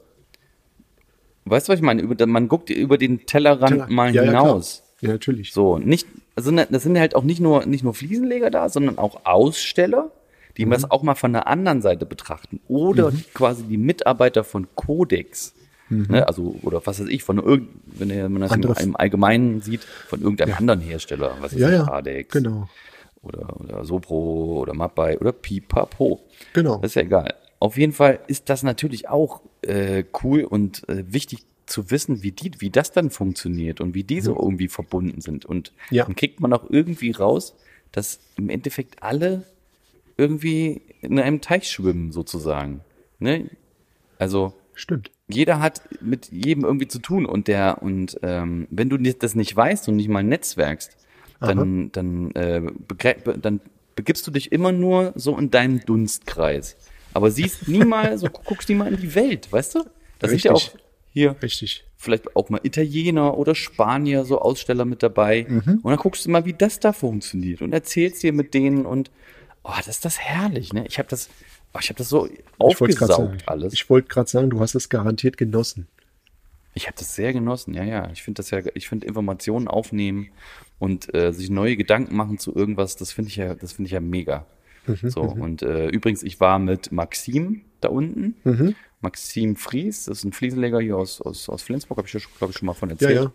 [1.47, 2.01] weißt du, was ich meine?
[2.01, 4.81] Über, man guckt über den Tellerrand Teller- mal ja, ja, hinaus.
[5.01, 5.53] Ja, natürlich.
[5.53, 8.97] So, nicht, also ne- das sind halt auch nicht nur, nicht nur Fliesenleger da, sondern
[8.97, 10.11] auch Aussteller,
[10.57, 10.71] die Mhm.
[10.71, 12.61] das auch mal von der anderen Seite betrachten.
[12.67, 15.53] Oder quasi die Mitarbeiter von Codex.
[15.89, 18.65] Ne, also, oder was weiß ich, von irgend, wenn man das im, Mhm.
[18.65, 22.67] Andere- im Allgemeinen sieht, von irgendeinem anderen Hersteller, was ist Ja, das, ja, Adex genau.
[23.21, 26.21] oder, oder Sopro oder Mapai oder Pipapo.
[26.53, 26.77] Genau.
[26.77, 27.35] Das ist ja egal.
[27.59, 32.31] Auf jeden Fall ist das natürlich auch äh, cool und äh, wichtig zu wissen, wie
[32.31, 35.45] die, wie das dann funktioniert und wie die so irgendwie verbunden sind.
[35.45, 35.95] Und Mhm.
[35.97, 36.05] Ja.
[36.05, 37.55] dann kriegt man auch irgendwie raus,
[37.91, 39.43] dass im Endeffekt alle
[40.17, 42.81] irgendwie in einem Teich schwimmen, sozusagen.
[43.19, 43.49] Ne?
[44.19, 45.11] Also Stimmt.
[45.27, 49.55] Jeder hat mit jedem irgendwie zu tun und der und ähm, wenn du das nicht
[49.55, 50.95] weißt und nicht mal netzwerkst,
[51.39, 53.59] dann dann äh, be- dann
[53.95, 56.75] begibst du dich immer nur so in deinem Dunstkreis,
[57.13, 59.83] aber siehst nie mal so guckst nie mal in die Welt, weißt du?
[60.19, 60.81] Da sind ja auch Richtig.
[61.11, 61.83] hier Richtig.
[61.97, 65.79] vielleicht auch mal Italiener oder Spanier so Aussteller mit dabei Mhm.
[65.81, 69.11] und dann guckst du mal, wie das da funktioniert und erzählst dir mit denen und
[69.63, 70.85] oh, das ist das herrlich, ne?
[70.87, 71.29] Ich habe das
[71.75, 73.73] oh, ich habe das so Ich aufgesaugt sagen, alles.
[73.73, 75.87] ich wollte gerade sagen, du hast es garantiert genossen.
[76.73, 78.09] Ich habe das sehr genossen, ja, ja.
[78.11, 80.29] Ich finde das ja, ich finde Informationen aufnehmen
[80.79, 83.93] und äh, sich neue Gedanken machen zu irgendwas, das finde ich ja, das finde ich
[83.93, 84.45] ja mega.
[85.03, 88.35] so, und äh, übrigens, ich war mit Maxim da unten.
[89.01, 92.51] Maxim Fries, das ist ein Fliesenleger hier aus, aus, aus Flensburg, habe ich ja, glaube
[92.51, 93.15] ich, schon mal von Ja, erzählt.
[93.15, 93.31] ja.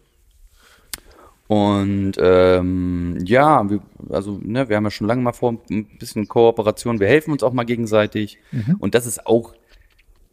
[1.50, 6.28] Und ähm, ja, wir, also ne, wir haben ja schon lange mal vor ein bisschen
[6.28, 7.00] Kooperation.
[7.00, 8.38] Wir helfen uns auch mal gegenseitig.
[8.52, 8.76] Mhm.
[8.78, 9.52] Und das ist auch,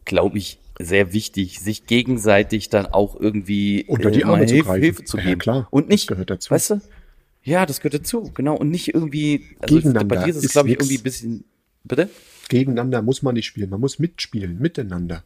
[0.04, 4.68] glaube ich, sehr wichtig, sich gegenseitig dann auch irgendwie Unter die mal Arme zu Hilfe,
[4.68, 4.82] greifen.
[4.84, 5.40] Hilfe zu Ja, geben.
[5.40, 6.50] klar, Und nicht, das gehört dazu.
[6.52, 6.80] weißt du?
[7.42, 8.54] Ja, das gehört dazu, genau.
[8.54, 10.84] Und nicht irgendwie, also Gegeneinander bei dir ist es, glaube ich, nix.
[10.84, 11.44] irgendwie ein bisschen,
[11.82, 12.10] bitte?
[12.48, 15.24] Gegeneinander muss man nicht spielen, man muss mitspielen, miteinander.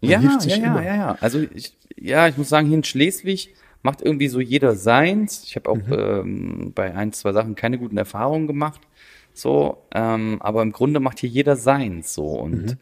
[0.00, 1.18] Man Ja, ja, ja, ja, ja.
[1.20, 5.44] Also ich, ja, ich muss sagen, hier in Schleswig macht irgendwie so jeder seins.
[5.44, 5.92] Ich habe auch Mhm.
[5.92, 8.80] ähm, bei ein, zwei Sachen keine guten Erfahrungen gemacht.
[9.32, 12.76] So, ähm, aber im Grunde macht hier jeder seins so und Mhm.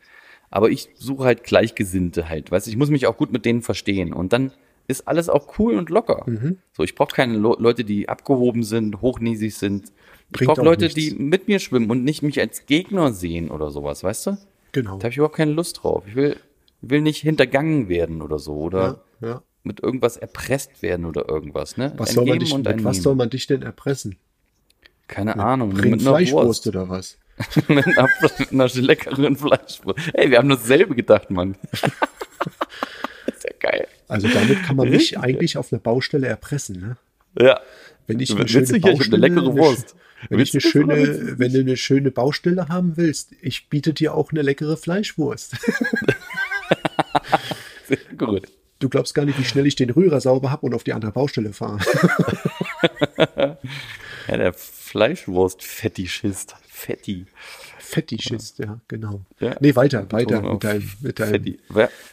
[0.51, 3.63] aber ich suche halt Gleichgesinnte halt, weißt du, ich muss mich auch gut mit denen
[3.63, 4.53] verstehen und dann
[4.87, 6.23] ist alles auch cool und locker.
[6.27, 6.57] Mhm.
[6.73, 9.93] So, ich brauche keine Lo Leute, die abgehoben sind, hochnäsig sind.
[10.33, 10.95] Ich brauche auch Leute, nichts.
[10.99, 14.39] die mit mir schwimmen und nicht mich als Gegner sehen oder sowas, weißt du?
[14.73, 14.97] Genau.
[14.97, 16.05] Da habe ich überhaupt keine Lust drauf.
[16.07, 16.37] Ich will,
[16.81, 19.43] will nicht hintergangen werden oder so oder Ja, ja.
[19.63, 21.93] Mit irgendwas erpresst werden oder irgendwas, ne?
[21.97, 24.17] Was soll, man dich, mit was soll man dich denn erpressen?
[25.09, 25.71] Keine Ahnung.
[25.71, 26.67] Bring Mit einer Fleischwurst Wurst.
[26.67, 27.19] oder was?
[27.69, 30.11] mit, einer, mit einer leckeren Fleischwurst.
[30.15, 31.57] Ey, wir haben dasselbe gedacht, Mann.
[33.27, 33.87] ist ja geil.
[34.09, 36.81] Also damit kann man mich eigentlich auf einer Baustelle erpressen.
[36.81, 36.97] Ne?
[37.41, 37.61] Ja.
[38.07, 38.93] Wenn ich eine Willst schöne du hier?
[38.93, 39.97] Ich hab eine Baustelle, leckere Wurst.
[40.29, 44.33] Wenn, ich eine schöne, wenn du eine schöne Baustelle haben willst, ich biete dir auch
[44.33, 45.55] eine leckere Fleischwurst.
[47.87, 48.49] Sehr gut.
[48.79, 51.13] Du glaubst gar nicht, wie schnell ich den Rührer sauber habe und auf die andere
[51.13, 51.79] Baustelle fahre.
[54.29, 56.55] Ja, der Fleischwurst-Fettischist.
[56.69, 57.25] Fetti.
[57.79, 59.23] Fetischist, ja, genau.
[59.41, 59.57] Ja.
[59.61, 61.43] Nee, weiter, weiter mit auf deinem, mit deinem.
[61.43, 61.59] Wir,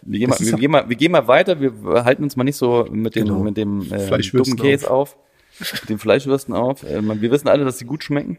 [0.05, 1.59] gehen mal, wir, gehen mal, wir gehen mal weiter.
[1.59, 3.43] Wir halten uns mal nicht so mit dem, Genau.
[3.43, 5.17] mit dem äh, Fleischwürsten dummen Käse auf.
[5.59, 6.83] Mit den Fleischwürsten auf.
[6.83, 8.37] Äh, wir wissen alle, dass sie gut schmecken.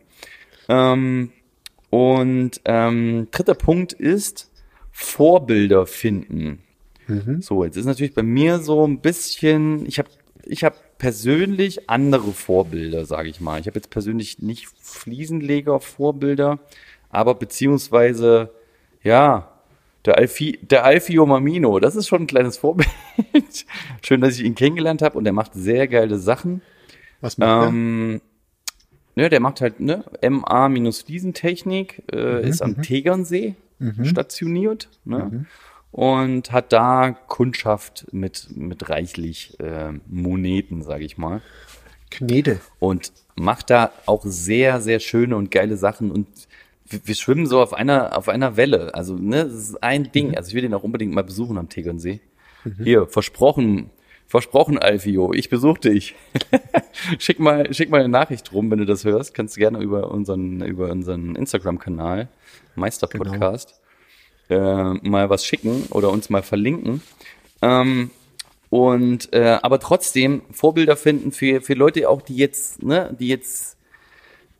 [0.69, 1.33] Ähm,
[1.91, 4.51] und ähm, dritter Punkt ist
[4.91, 6.63] Vorbilder finden.
[7.41, 10.09] So, jetzt ist natürlich bei mir so ein bisschen, ich habe
[10.45, 13.61] ich hab persönlich andere Vorbilder, sage ich mal.
[13.61, 16.59] Ich habe jetzt persönlich nicht Fliesenleger-Vorbilder,
[17.11, 18.51] aber beziehungsweise,
[19.03, 19.53] ja,
[20.05, 22.89] der, Alfie, der Alfio Mamino, das ist schon ein kleines Vorbild.
[24.03, 26.63] Schön, dass ich ihn kennengelernt habe und er macht sehr geile Sachen.
[27.21, 28.21] was macht Ähm,
[29.17, 33.57] ne, der macht halt ne, MA-Fliesentechnik, äh, ist am Tegernsee
[34.03, 35.45] stationiert ne,
[35.97, 41.41] und hat da Kundschaft mit, mit reichlich äh, Moneten, sage ich mal.
[42.11, 42.61] Knete.
[42.79, 46.29] Und macht da auch sehr, sehr schöne und geile Sachen und
[46.87, 48.95] wir, wir schwimmen so auf einer, auf einer Welle.
[48.95, 50.37] Also, ne, das ist ein Ding.
[50.37, 52.21] Also ich will den auch unbedingt mal besuchen am Tegernsee.
[52.83, 53.89] Hier, versprochen,
[54.27, 56.15] versprochen, Alfio, ich besuche dich.
[57.19, 59.33] schick mal, schick mal eine Nachricht rum, wenn du das hörst.
[59.33, 62.29] Kannst du gerne über unseren, über unseren Instagram-Kanal,
[62.75, 63.81] Meisterpodcast,
[64.49, 67.03] äh, mal was schicken oder uns mal verlinken.
[67.63, 68.11] Ähm,
[68.71, 73.77] und äh, aber trotzdem Vorbilder finden für, für Leute auch, die jetzt, ne, die jetzt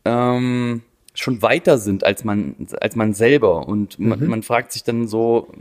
[0.05, 0.83] ähm,
[1.15, 3.67] schon weiter sind als man, als man selber.
[3.67, 5.53] Und man, man fragt sich dann so,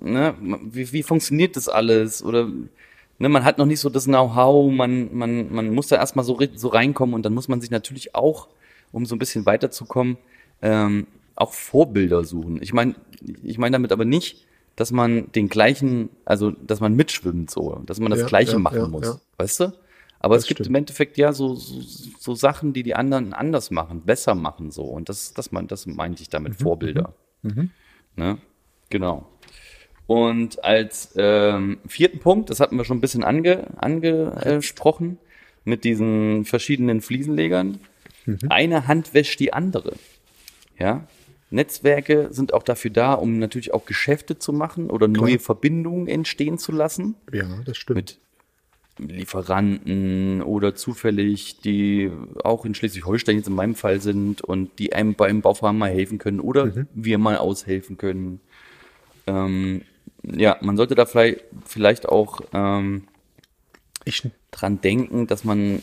[0.00, 2.24] ne, wie, wie funktioniert das alles?
[2.24, 2.48] Oder
[3.18, 6.38] ne, man hat noch nicht so das Know-how, man, man, man muss da erstmal so,
[6.54, 8.48] so reinkommen und dann muss man sich natürlich auch,
[8.92, 10.16] um so ein bisschen weiterzukommen,
[10.62, 12.60] ähm, auch Vorbilder suchen.
[12.62, 12.94] Ich meine,
[13.42, 18.00] ich meine damit aber nicht, dass man den gleichen, also dass man mitschwimmt so, dass
[18.00, 19.72] man das Ja, Gleiche ja, machen ja, muss, weißt du?
[20.18, 20.68] Aber Das es gibt stimmt.
[20.68, 21.80] im Endeffekt ja so, so,
[22.18, 25.86] so Sachen, die die anderen anders machen, besser machen so und das, das man, das
[25.86, 27.14] meinte ich Mhm, damit Vorbilder.
[28.16, 28.38] Ne?
[28.90, 29.28] Genau.
[30.06, 35.18] Und als ähm, vierten Punkt, das hatten wir schon ein bisschen ange, angesprochen,
[35.64, 37.80] mit diesen verschiedenen Fliesenlegern.
[38.48, 39.94] Eine Hand wäscht die andere.
[40.78, 41.06] Ja.
[41.54, 46.58] Netzwerke sind auch dafür da, um natürlich auch Geschäfte zu machen oder neue Verbindungen entstehen
[46.58, 47.96] zu lassen Ja, das stimmt.
[47.96, 48.18] mit
[48.98, 52.10] Lieferanten oder zufällig, die
[52.44, 56.18] auch in Schleswig-Holstein jetzt in meinem Fall sind und die einem beim Bauvorhaben mal helfen
[56.18, 58.40] können oder wir mal aushelfen können.
[59.26, 59.82] Ähm,
[60.22, 63.04] ja, man sollte da vielleicht, vielleicht auch ähm,
[64.04, 65.82] ich, dran denken, dass man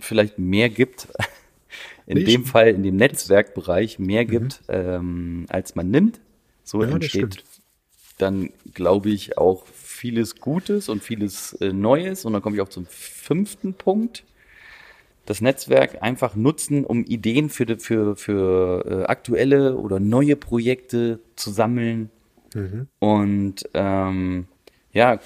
[0.00, 1.08] vielleicht mehr gibt,
[2.08, 6.20] in Nee, dem Fall in dem Netzwerkbereich mehr gibt, ähm, als man nimmt.
[6.64, 7.44] So Ja, entsteht
[8.16, 12.24] dann, glaube ich, auch vieles Gutes und vieles äh, Neues.
[12.24, 14.24] Und dann komme ich auch zum fünften Punkt.
[15.26, 21.50] Das Netzwerk einfach nutzen, um Ideen für, für, für äh, aktuelle oder neue Projekte zu
[21.50, 22.10] sammeln.
[22.98, 24.46] Und ähm,
[24.92, 25.20] ja,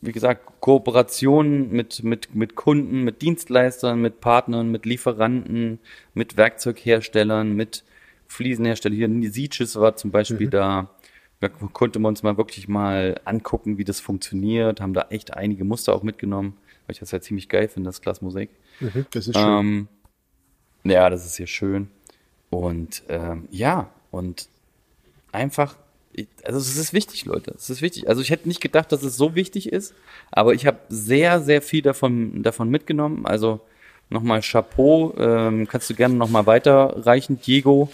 [0.00, 5.78] wie gesagt, Kooperationen mit, mit, mit Kunden, mit Dienstleistern, mit Partnern, mit Lieferanten,
[6.14, 7.84] mit Werkzeugherstellern, mit
[8.26, 9.20] Fliesenherstellern.
[9.20, 10.90] Hier Sieges war zum Beispiel da.
[11.40, 14.80] Da konnte man uns mal wirklich mal angucken, wie das funktioniert.
[14.80, 18.00] Haben da echt einige Muster auch mitgenommen, weil ich das halt ziemlich geil finde, das
[18.00, 18.50] Glas Mosaik.
[18.80, 19.46] mhm, das ist schön.
[19.46, 19.88] Ähm,
[20.84, 21.90] ja, das ist hier schön.
[22.50, 24.48] Und ähm, ja, und
[25.32, 25.76] einfach,
[26.44, 27.54] also es ist wichtig, Leute.
[27.56, 28.08] Es ist wichtig.
[28.08, 29.94] Also ich hätte nicht gedacht, dass es so wichtig ist,
[30.30, 33.26] aber ich habe sehr, sehr viel davon, davon mitgenommen.
[33.26, 33.60] Also
[34.10, 37.90] nochmal Chapeau, ähm, kannst du gerne nochmal weiterreichen, Diego.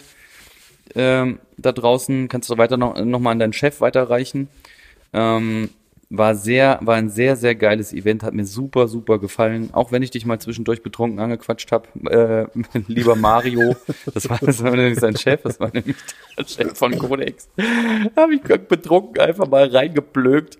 [0.94, 4.48] Ähm, da draußen kannst du weiter noch, noch mal an deinen Chef weiterreichen.
[5.12, 5.70] Ähm,
[6.10, 9.70] war sehr, war ein sehr, sehr geiles Event, hat mir super, super gefallen.
[9.72, 13.74] Auch wenn ich dich mal zwischendurch betrunken angequatscht habe, äh, lieber Mario,
[14.12, 15.96] das war, das war nämlich sein Chef, das war nämlich
[16.38, 17.48] der Chef von Codex.
[18.16, 20.58] Habe ich betrunken einfach mal reingeblökt.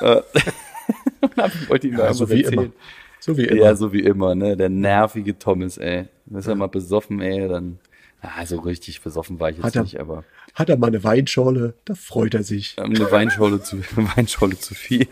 [0.00, 0.20] Äh,
[1.22, 2.64] ich wollte da ja, so wie erzählen.
[2.64, 2.72] immer.
[3.20, 3.60] So wie immer.
[3.62, 4.56] Ja, so wie immer, ne?
[4.56, 6.06] Der nervige Thomas, ey.
[6.34, 7.78] Ist er mal besoffen, ey, dann.
[8.20, 10.24] Ah, so richtig besoffen war ich jetzt er- nicht, aber
[10.58, 12.74] Hat er mal eine Weinschorle, da freut er sich.
[12.78, 13.78] ähm, eine Weinschorle zu,
[14.16, 15.06] Weinschorle zu viel.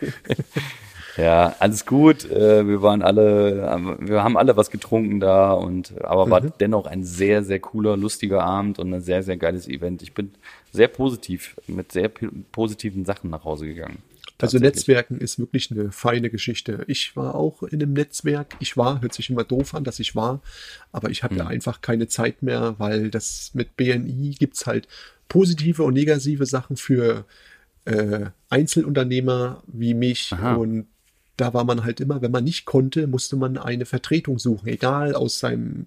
[1.17, 2.29] ja, alles gut.
[2.29, 7.05] Äh, wir waren alle, wir haben alle was getrunken da und aber war dennoch ein
[7.05, 10.01] sehr, sehr cooler, lustiger Abend und ein sehr, sehr geiles Event.
[10.01, 10.31] Ich bin
[10.73, 12.11] sehr positiv, mit sehr
[12.51, 13.99] positiven Sachen nach Hause gegangen.
[14.39, 14.59] Also.
[14.59, 16.83] Netzwerken ist wirklich eine feine Geschichte.
[16.87, 18.55] Ich war auch in einem Netzwerk.
[18.59, 20.41] Ich war, hört sich immer doof an, dass ich war,
[20.91, 21.47] aber ich hatte Mhm.
[21.47, 24.87] einfach keine Zeit mehr, weil das mit BNI gibt's halt
[25.27, 27.25] positive und negative Sachen für
[27.85, 30.55] äh, Einzelunternehmer wie mich Aha.
[30.55, 30.87] und
[31.37, 35.13] da war man halt immer, wenn man nicht konnte, musste man eine Vertretung suchen, egal
[35.13, 35.85] aus seinem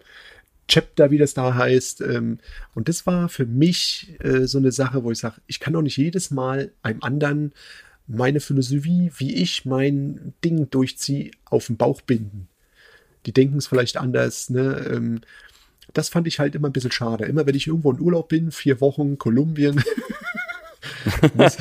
[0.69, 2.01] Chapter, wie das da heißt.
[2.03, 2.39] Ähm,
[2.75, 5.83] und das war für mich äh, so eine Sache, wo ich sage, ich kann doch
[5.83, 7.53] nicht jedes Mal einem anderen
[8.11, 12.49] meine Philosophie, wie ich mein Ding durchziehe, auf den Bauch binden.
[13.27, 14.51] Die denken es vielleicht anders.
[14.51, 14.87] Ne?
[14.91, 15.21] Ähm,
[15.93, 17.25] das fand ich halt immer ein bisschen schade.
[17.25, 19.83] Immer wenn ich irgendwo in Urlaub bin, vier Wochen, Kolumbien,
[21.35, 21.59] muss,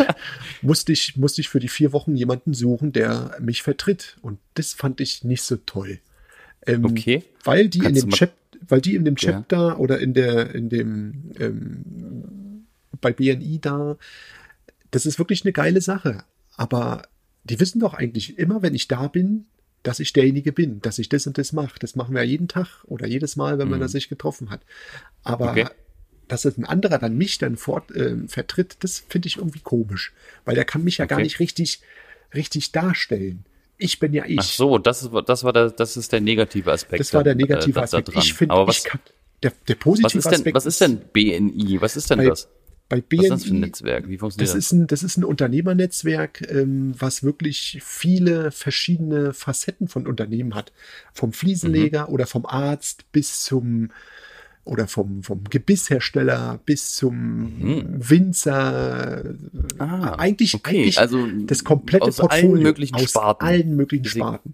[0.62, 4.18] musste, ich, musste ich für die vier Wochen jemanden suchen, der mich vertritt.
[4.22, 6.00] Und das fand ich nicht so toll.
[6.66, 7.24] Ähm, Okay.
[7.44, 8.34] Weil die in dem Chap
[8.68, 9.32] weil die in dem Ja.
[9.32, 12.66] Chapter oder in der, in dem, ähm,
[13.02, 13.98] bei BNI da,
[14.92, 16.24] das ist wirklich eine geile Sache.
[16.60, 17.04] Aber
[17.46, 19.46] die wissen doch eigentlich immer, wenn ich da bin,
[19.82, 21.80] dass ich derjenige bin, dass ich das und das mache.
[21.80, 24.60] Das machen wir ja jeden Tag oder jedes Mal, wenn man da sich getroffen hat.
[25.24, 25.60] Aber Mhm.
[25.62, 25.68] Okay.
[26.28, 30.12] dass es ein anderer dann mich dann fort, ähm, vertritt, das finde ich irgendwie komisch.
[30.44, 31.24] Weil der kann mich ja gar Okay.
[31.24, 31.80] nicht richtig,
[32.36, 33.46] richtig darstellen.
[33.78, 34.38] Ich bin ja ich.
[34.40, 37.00] Ach so, das ist, das war der, das ist der negative Aspekt.
[37.00, 38.10] Das war der da- negative da- da Aspekt.
[38.18, 39.00] Ich finde, Aber was, ich kann,
[39.42, 41.80] der, der positive was ist denn, Aspekt was ist denn BNI?
[41.80, 42.50] Was ist denn das?
[42.90, 43.22] Bei Was BNI?
[43.24, 44.08] ist das für ein Netzwerk?
[44.10, 44.66] Wie funktioniert Das das?
[44.66, 50.72] ist ein, das ist ein Unternehmernetzwerk, ähm, was wirklich viele verschiedene Facetten von Unternehmen hat.
[51.14, 52.14] Vom Fliesenleger Mhm.
[52.14, 53.92] oder vom Arzt bis zum
[54.66, 57.54] oder vom, vom Gebisshersteller bis zum
[57.98, 59.24] Winzer.
[59.24, 59.60] Mhm.
[59.80, 62.52] Ah, eigentlich, okay, eigentlich also das komplette aus Portfolio.
[62.54, 63.46] allen möglichen aus Sparten.
[63.48, 64.54] allen möglichen Sparten.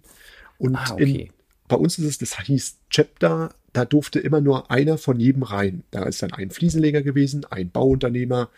[0.58, 1.32] Und Ah, in, okay.
[1.68, 5.82] bei uns ist es, das hieß Chapter, da durfte immer nur einer von jedem rein.
[5.90, 8.48] Da ist dann ein Fliesenleger gewesen, ein Bauunternehmer,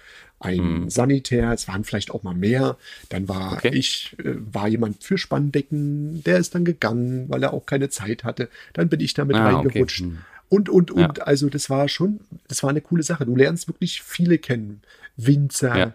[0.40, 2.76] ein Sanitär, es waren vielleicht auch mal mehr.
[3.08, 3.54] Dann war.
[3.54, 3.70] Okay.
[3.74, 8.22] ich, äh, war jemand für Spanndecken, der ist dann gegangen, weil er auch keine Zeit
[8.22, 8.48] hatte.
[8.74, 9.56] Dann bin ich damit Ah, okay.
[9.56, 10.00] reingerutscht.
[10.00, 10.18] Hm.
[10.48, 11.18] Und, und, und.
[11.18, 11.24] Ja.
[11.24, 13.26] Also das war schon, das war eine coole Sache.
[13.26, 14.80] Du lernst wirklich viele kennen.
[15.16, 15.94] Winzer, Ja.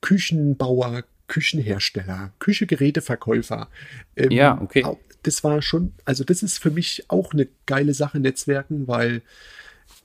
[0.00, 3.68] Küchenbauer, Küchenhersteller, Küchegeräteverkäufer.
[4.16, 4.84] Ähm, Ja, okay.
[5.22, 9.22] Das war schon, also das ist für mich auch eine geile Sache, Netzwerken, weil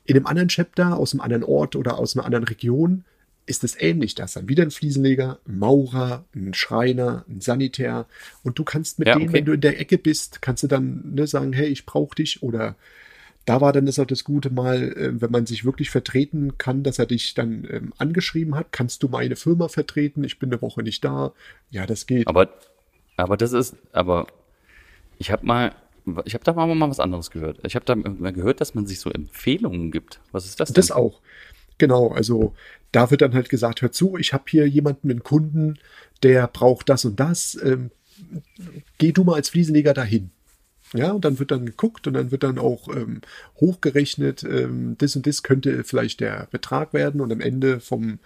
[0.05, 3.03] in einem anderen Chapter, aus einem anderen Ort oder aus einer anderen Region
[3.45, 4.15] ist es ähnlich.
[4.15, 8.05] Da ist dann wieder ein Fliesenleger, ein Maurer, ein Schreiner, ein Sanitär.
[8.43, 9.37] Und du kannst mit Ja, denen, okay.
[9.37, 12.43] wenn du in der Ecke bist, kannst du dann ne, sagen, hey, ich brauche dich.
[12.43, 12.75] Oder
[13.45, 16.83] da war dann ist auch das Gute mal, äh, wenn man sich wirklich vertreten kann,
[16.83, 20.61] dass er dich dann ähm, angeschrieben hat, kannst du meine Firma vertreten, ich bin eine
[20.61, 21.31] Woche nicht da.
[21.71, 22.27] Ja, das geht.
[22.27, 22.49] Aber,
[23.15, 24.27] aber das ist, aber
[25.17, 25.73] ich habe mal,
[26.25, 27.59] ich habe da mal, mal was anderes gehört.
[27.65, 30.19] Ich habe da mal gehört, dass man sich so Empfehlungen gibt.
[30.31, 30.75] Was ist das denn?
[30.75, 31.21] Das auch.
[31.77, 32.53] Genau, also
[32.91, 35.77] da wird dann halt gesagt, hör zu, ich habe hier jemanden, einen Kunden,
[36.23, 37.57] der braucht das und das.
[37.63, 37.91] Ähm,
[38.97, 40.31] geh du mal als Fliesenleger dahin.
[40.93, 43.21] Ja, und dann wird dann geguckt und dann wird dann auch ähm,
[43.59, 48.19] hochgerechnet, ähm, das und das könnte vielleicht der Betrag werden und am Ende vom,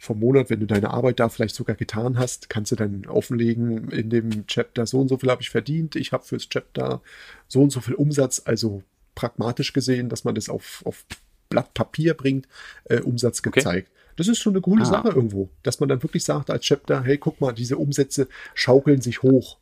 [0.00, 3.90] vom Monat, wenn du deine Arbeit da vielleicht sogar getan hast, kannst du dann offenlegen
[3.90, 7.02] in dem Chapter, so und so viel habe ich verdient, ich habe fürs Chapter
[7.48, 8.82] so und so viel Umsatz, also
[9.14, 11.04] pragmatisch gesehen, dass man das auf, auf
[11.50, 12.48] Blatt Papier bringt,
[12.84, 13.60] äh, Umsatz Okay.
[13.60, 13.90] gezeigt.
[14.16, 14.86] Das ist schon eine coole Ah.
[14.86, 19.02] Sache irgendwo, dass man dann wirklich sagt als Chapter, hey, guck mal, diese Umsätze schaukeln
[19.02, 19.58] sich hoch.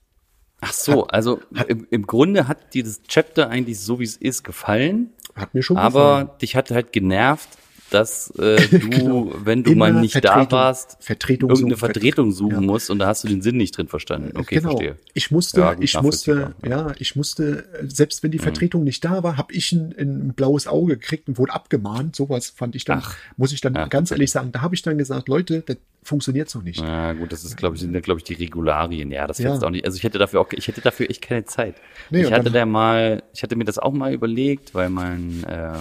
[0.60, 4.42] Ach so, also im, im Grunde hat dir das Chapter eigentlich so wie es ist
[4.44, 6.38] gefallen, Hat mir schon aber gefallen.
[6.42, 7.48] dich hat halt genervt,
[7.90, 9.32] dass äh, du, Genau.
[9.44, 11.92] wenn du mal nicht da Vertretung- warst, Vertretung irgendeine suchen.
[11.92, 12.60] Vertretung suchen Ja.
[12.60, 14.36] musst und da hast du den Sinn nicht drin verstanden.
[14.38, 14.70] Okay, genau.
[14.70, 14.96] verstehe.
[15.14, 19.22] Ich musste, Ja, gut, ich musste, ja, ich musste, selbst wenn die Vertretung nicht da
[19.22, 22.14] war, habe ich ein, ein blaues Auge gekriegt und wurde abgemahnt.
[22.16, 23.16] Sowas fand ich dann, Ach.
[23.36, 23.86] muss ich dann Ja.
[23.86, 26.80] ganz ehrlich sagen, da habe ich dann gesagt, Leute, das funktioniert so nicht.
[26.80, 29.10] Ja, gut, das ist, glaube ich, sind, glaube ich, die Regularien.
[29.10, 29.52] Ja, das Ja.
[29.52, 29.84] jetzt auch nicht.
[29.84, 31.74] Also ich hätte dafür auch, ich hätte dafür echt keine Zeit.
[32.10, 35.72] Nee, ich hatte da mal, ich hatte mir das auch mal überlegt, weil mein äh,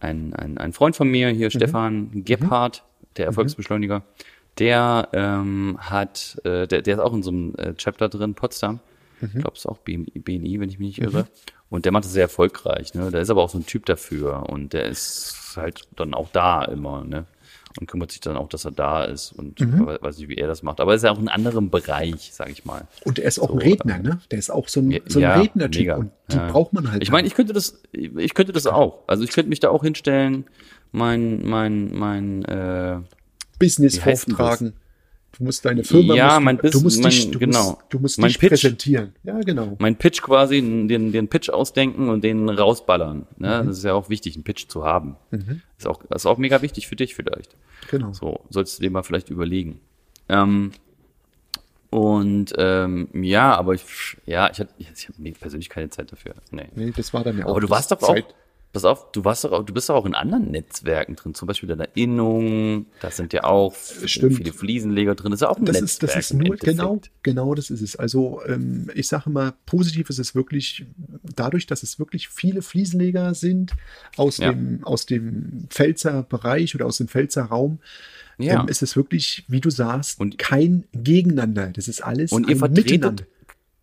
[0.00, 1.36] ein, ein, ein Freund von mir Mhm.
[1.36, 2.84] hier, Stefan Gebhardt,
[3.16, 4.02] der Erfolgsbeschleuniger,
[4.58, 8.80] der ähm, hat, äh, der, der ist auch in so einem äh, Chapter drin, Potsdam.
[9.20, 9.28] Mhm.
[9.34, 11.26] Ich glaube, es ist auch BNI, BNI, wenn ich mich nicht irre.
[11.68, 12.94] Und der macht das sehr erfolgreich.
[12.94, 13.10] Ne?
[13.10, 14.48] Der ist aber auch so ein Typ dafür.
[14.48, 17.02] Und der ist halt dann auch da immer.
[17.04, 17.24] Ne?
[17.78, 19.32] Und kümmert sich dann auch, dass er da ist.
[19.32, 19.86] Und Mhm.
[19.86, 20.80] we- weiß nicht, wie er das macht.
[20.80, 22.86] Aber er ist ja auch in einem anderen Bereich, sag ich mal.
[23.04, 24.18] Und er ist auch ein So, Redner, ne?
[24.30, 26.50] Der ist auch so ein, so ein ja, Rednertyp und die Ja.
[26.50, 27.02] braucht man halt.
[27.02, 29.00] Ich meine, ich könnte das, ich könnte das auch.
[29.06, 30.46] Also ich könnte mich da auch hinstellen,
[30.92, 32.98] mein, mein, mein, äh,
[33.58, 34.74] Business vortragen.
[35.38, 37.64] Du musst deine Firma, Ja, musst, mein du, musst mein- dich, du genau.
[37.72, 38.50] musst, du musst Mein dich Pitch.
[38.52, 39.12] präsentieren.
[39.22, 39.76] Ja, genau.
[39.78, 43.26] mein Pitch quasi, den, den Pitch ausdenken und den rausballern.
[43.36, 43.62] Ne?
[43.62, 43.66] Mhm.
[43.66, 45.16] Das ist ja auch wichtig, einen Pitch zu haben.
[45.76, 47.54] Ist, auch, ist auch mega wichtig für dich vielleicht.
[47.90, 48.12] Genau.
[48.14, 49.80] So, solltest du dir mal vielleicht überlegen.
[50.30, 50.72] Ähm,
[51.90, 53.84] und ähm, ja, aber ich,
[54.26, 56.34] ja, ich hatte ich hab mir persönlich keine Zeit dafür.
[56.50, 56.66] Nee.
[56.74, 57.50] Nee, das war dann ja auch.
[57.50, 58.34] Aber du warst doch auch, Zeit-
[58.76, 61.48] pass auf, du warst doch auch, du bist doch auch in anderen Netzwerken drin, zum
[61.48, 64.36] Beispiel in der Innung, da sind ja auch Stimmt.
[64.36, 66.10] viele Fliesenleger drin, das ist ja auch ein Das Netzwerk.
[66.10, 67.96] ist, das ist nur, genau, genau das ist es.
[67.96, 70.84] Also ähm, ich sage mal, positiv ist es wirklich
[71.34, 73.72] dadurch, dass es wirklich viele Fliesenleger sind
[74.16, 74.52] aus, Ja.
[74.52, 77.78] dem, aus dem Pfälzer Bereich oder aus dem Pfälzer Raum.
[78.38, 78.60] Ja.
[78.60, 81.68] Ähm, ist es wirklich, wie du sagst, Und- kein Gegeneinander.
[81.74, 83.24] Das ist alles Und ihr vertretet, Miteinander.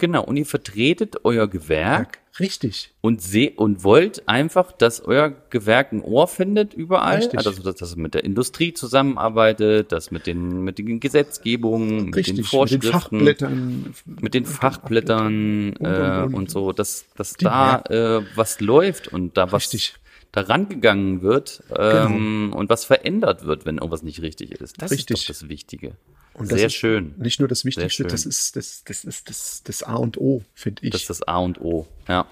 [0.04, 2.92] Genau, und ihr vertretet euer Gewerk Richtig.
[3.00, 7.38] und seh und wollt einfach, dass euer Gewerk ein Ohr findet überall, Richtig.
[7.38, 12.28] also dass, dass es mit der Industrie zusammenarbeitet, dass mit den mit den Gesetzgebungen, mit
[12.28, 13.94] den Mit den Vorschriften, Fachblättern.
[14.06, 16.34] mit den Fachblättern und, äh, und.
[16.34, 19.94] und so, dass, dass Die- da äh, was läuft und da was Richtig.
[20.34, 24.82] Da rangegangen wird ähm, und was verändert wird, wenn irgendwas nicht richtig ist.
[24.82, 25.22] Das Richtig.
[25.22, 25.96] ist das Wichtige.
[26.34, 27.14] Und das Sehr ist schön.
[27.18, 30.84] Nicht nur das Wichtigste, das ist das, das, ist das, das A und O, finde
[30.84, 30.90] ich.
[30.90, 31.86] Das ist das A und O.
[32.08, 32.26] Ja,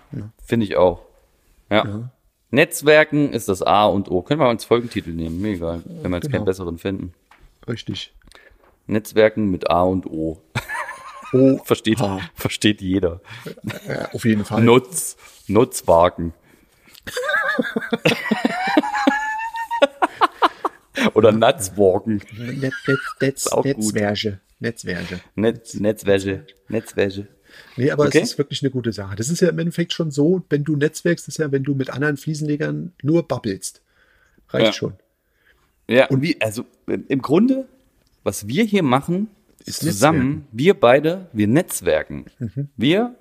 [0.43, 1.05] finde ich auch.
[1.69, 2.09] Ja.
[2.49, 4.23] Netzwerken ist das A und O.
[4.23, 6.37] Können wir als Folgentitel nehmen, mir egal, wenn wir jetzt Genau.
[6.39, 7.13] keinen besseren finden.
[7.67, 8.13] Richtig.
[8.87, 10.41] Netzwerken mit A und O.
[11.33, 11.99] O, Versteht,
[12.33, 13.21] versteht jeder.
[13.87, 14.63] Äh, auf jeden Fall.
[14.63, 15.15] Nutz,
[15.47, 16.33] Nutzwagen.
[21.13, 22.21] Oder Netz, gut.
[23.21, 24.39] Netzwerke.
[24.59, 25.19] Netzwerke.
[25.35, 26.45] Netz, Netzwäsche.
[26.67, 27.27] Netzwäsche.
[27.75, 28.19] Nee, aber Okay.
[28.19, 29.15] es ist wirklich eine gute Sache.
[29.15, 31.89] Das ist ja im Endeffekt schon so, wenn du netzwerkst, ist ja, wenn du mit
[31.89, 33.81] anderen Fliesenlegern nur babbelst.
[34.49, 34.73] Reicht Ja.
[34.73, 34.93] schon.
[35.89, 37.67] Ja, und wie, also im Grunde,
[38.23, 39.27] was wir hier machen,
[39.65, 42.25] Ist zusammen, wir beide, wir netzwerken.
[42.39, 42.69] Mhm.
[42.77, 43.15] Wir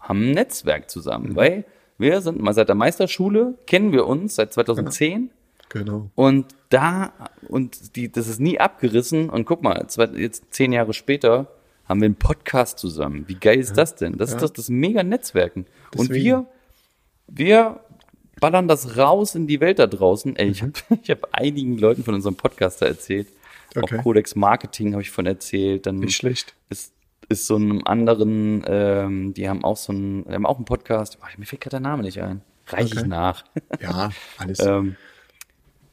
[0.00, 1.64] haben ein Netzwerk zusammen, weil
[1.98, 5.30] wir sind mal seit der Meisterschule, kennen wir uns seit 2010
[5.70, 6.10] Genau.
[6.14, 7.12] und da,
[7.48, 11.46] und die, das ist nie abgerissen und guck mal, zwei, jetzt zehn Jahre später
[11.86, 13.24] haben wir einen Podcast zusammen.
[13.28, 14.16] Wie geil ist das denn?
[14.16, 15.66] Das ist das, das mega Netzwerken.
[15.96, 16.24] Und Deswegen.
[16.24, 16.46] wir,
[17.26, 17.80] wir
[18.40, 20.36] ballern das raus in die Welt da draußen.
[20.36, 20.52] Ey, Mhm.
[20.52, 20.72] ich habe
[21.02, 23.28] ich hab einigen Leuten von unserem Podcaster erzählt,
[23.76, 23.98] Okay.
[23.98, 25.84] Auch Codex Marketing habe ich von erzählt.
[25.84, 26.54] Dann Nicht schlecht.
[26.70, 26.90] ist,
[27.28, 31.20] ist so einem anderen, ähm, die haben auch so einen, die haben auch einen Podcast.
[31.20, 32.42] Boah, mir fällt gerade der Name nicht ein.
[32.66, 33.08] Reiche ich Okay.
[33.08, 33.44] nach.
[33.80, 34.60] Ja, alles.
[34.60, 34.96] Ähm,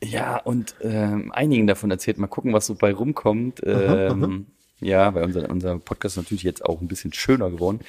[0.04, 2.18] ja, und ähm, einigen davon erzählt.
[2.18, 3.62] Mal gucken, was so bei rumkommt.
[3.66, 4.48] Ähm,
[4.80, 7.80] ja, weil unser, unser Podcast ist natürlich jetzt auch ein bisschen schöner geworden.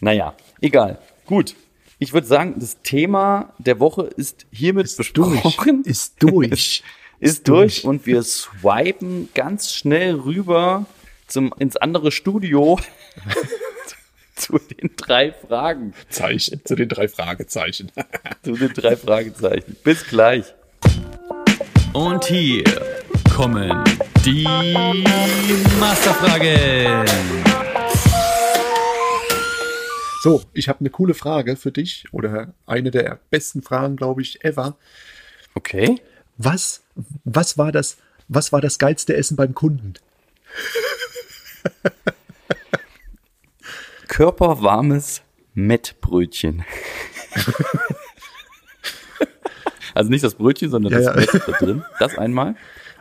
[0.00, 0.98] Naja, egal.
[1.26, 1.54] Gut.
[1.98, 5.82] Ich würde sagen, das Thema der Woche ist hiermit besprochen.
[5.84, 6.82] Ist durch.
[7.20, 10.84] ist durch und wir swipen ganz schnell rüber
[11.26, 12.78] zum, ins andere Studio
[14.36, 15.94] zu den drei Fragen.
[16.08, 17.90] Zeichen zu den drei Fragezeichen.
[18.42, 19.76] Zu den drei Fragezeichen.
[19.82, 20.54] Bis gleich.
[21.92, 22.62] Und hier
[23.34, 23.82] kommen
[24.24, 24.44] die
[25.80, 27.06] Masterfragen.
[30.22, 34.44] So, ich habe eine coole Frage für dich oder eine der besten Fragen, glaube ich,
[34.44, 34.76] ever.
[35.54, 36.00] Okay.
[36.36, 36.82] Was,
[37.24, 37.96] was war das,
[38.28, 39.94] was war das geilste Essen beim Kunden?
[44.08, 45.22] Körperwarmes
[45.54, 46.64] Mettbrötchen.
[49.94, 51.32] also nicht das Brötchen, sondern Ja, das ja.
[51.34, 51.84] Mett da drin.
[51.98, 52.56] Das einmal.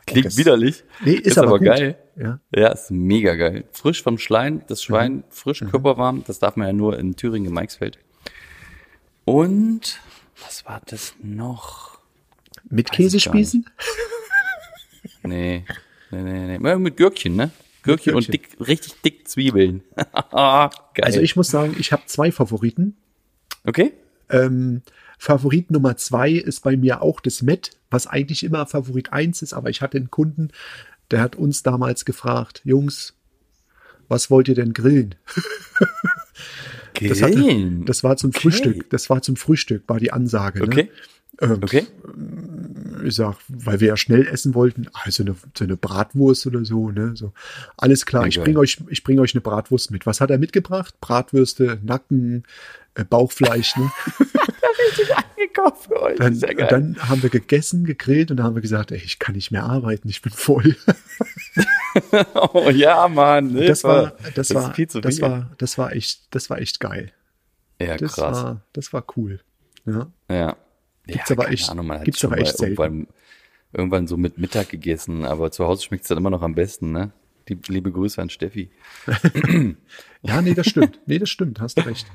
[0.08, 0.84] Klingt das- widerlich.
[1.04, 1.68] Nee, ist, aber, gut.
[1.68, 1.98] geil.
[2.16, 2.40] Ja.
[2.56, 3.66] Ja, ist mega geil.
[3.72, 5.24] Frisch vom Schlein, das Schwein, Mhm.
[5.30, 6.24] frisch körperwarm.
[6.28, 8.00] Das darf man ja nur in Thüringen, in Meixfeld.
[9.26, 10.00] Und
[10.44, 12.00] was war das noch?
[12.70, 13.66] Mit Käsespießen?
[15.24, 15.66] Nee,
[16.12, 16.76] nee, nee, nee.
[16.78, 17.52] Mit Gürkchen, ne?
[17.86, 19.84] Gürkchen, und dick, richtig dick Zwiebeln.
[20.32, 22.96] Also ich muss sagen, ich habe zwei Favoriten.
[23.66, 23.94] okay?
[24.30, 24.82] Ähm,
[25.18, 29.54] Favorit Nummer zwei ist bei mir auch das Met, was eigentlich immer Favorit eins ist,
[29.54, 30.50] aber ich hatte einen Kunden,
[31.12, 33.14] der hat uns damals gefragt, Jungs,
[34.08, 35.16] was wollt ihr denn grillen?
[37.02, 37.84] Das, hatte, Grillen.
[37.86, 38.40] das war zum Okay.
[38.40, 40.64] Frühstück, das war zum Frühstück, war die Ansage.
[40.64, 40.84] Okay.
[40.84, 40.90] Ne?
[41.42, 41.88] Ähm, Okay.
[43.04, 46.66] Ich sag, weil wir ja schnell essen wollten, ah, so eine, so eine Bratwurst oder
[46.66, 47.12] so, ne?
[47.16, 47.34] So,
[47.78, 50.06] alles klar, Ja, ich bringe euch, ich bringe euch eine Bratwurst mit.
[50.06, 50.96] Was hat er mitgebracht?
[51.02, 52.44] Bratwürste, Nacken,
[52.96, 53.92] äh, Bauchfleisch, ne?
[55.74, 56.18] Für euch.
[56.18, 56.68] Dann, geil.
[56.70, 59.64] dann haben wir gegessen, gegrillt und dann haben wir gesagt, ey, ich kann nicht mehr
[59.64, 60.76] arbeiten, ich bin voll.
[62.54, 63.56] oh ja, Mann.
[63.56, 67.12] Das war, das, war, viel zu das war, das war echt, das war echt geil.
[67.82, 68.44] ja, Das krass.
[68.44, 69.40] war, das war cool.
[69.86, 70.12] Ja.
[70.30, 70.58] Ja.
[71.08, 73.08] Gibt's ja, aber keine echt- Ahnung, man gibt's aber mal echt irgendwann,
[73.74, 76.92] irgendwann so mit Mittag gegessen, aber zu Hause schmeckt es dann immer noch am besten,
[76.92, 77.12] ne?
[77.48, 78.70] Die, liebe Grüße an Steffi.
[80.24, 81.00] Ja, nee, das stimmt.
[81.06, 82.08] Nee, das stimmt, hast recht.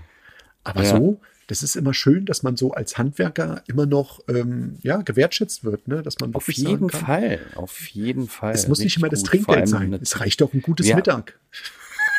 [0.64, 0.96] Aber Ja.
[0.96, 5.62] so, das ist immer schön, dass man so als Handwerker immer noch ähm, ja, gewertschätzt
[5.64, 6.02] wird, ne?
[6.02, 7.40] Dass man Auf jeden Fall.
[7.54, 8.52] Auf jeden Fall.
[8.52, 9.22] Es muss nicht immer das.
[9.22, 9.92] Trinkgeld sein.
[9.94, 10.96] Es reicht doch ein gutes Ja.
[10.96, 11.38] Mittag.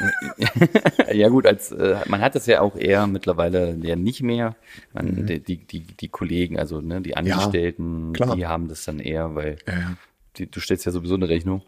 [1.14, 4.56] Ja gut, als äh, man hat es ja auch eher mittlerweile ja nicht mehr.
[4.93, 8.36] Man, die, die, die, die Kollegen, also ne, die Angestellten, klar.
[8.36, 9.97] die haben das dann eher, weil Ja, ja.
[10.38, 11.62] die, du stellst ja sowieso eine Rechnung.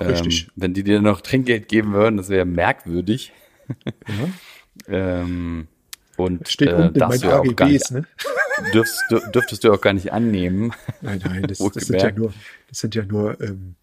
[0.00, 0.44] Richtig.
[0.46, 3.32] Ähm, wenn die dir noch Trinkgeld geben würden, das wäre merkwürdig.
[4.88, 5.68] ähm,
[6.16, 8.06] und Steht äh, unten in darfst meinen du ja auch gar AGBs, nicht, ne?
[8.74, 10.72] dürfst, dür- dürftest du auch gar nicht annehmen.
[11.00, 12.32] Nein, nein, das, das sind ja nur,
[12.68, 13.74] das sind ja nur ähm,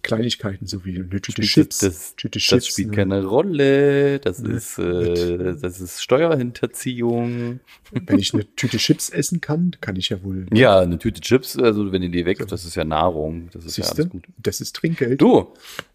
[0.00, 1.78] Kleinigkeiten, so wie eine Tüte Chips.
[1.78, 2.96] Das, Tüte das Chips, spielt ne?
[2.96, 4.18] keine Rolle.
[4.20, 7.60] Das ist, äh, das ist Steuerhinterziehung.
[7.92, 10.46] Wenn ich eine Tüte Chips essen kann, kann ich ja wohl.
[10.54, 13.48] Ja, eine Tüte Chips, also wenn die dir weg, das ist ja Nahrung.
[13.52, 14.24] Das ist ja Siehste, alles gut.
[14.38, 15.20] das ist Trinkgeld.
[15.20, 15.52] Du,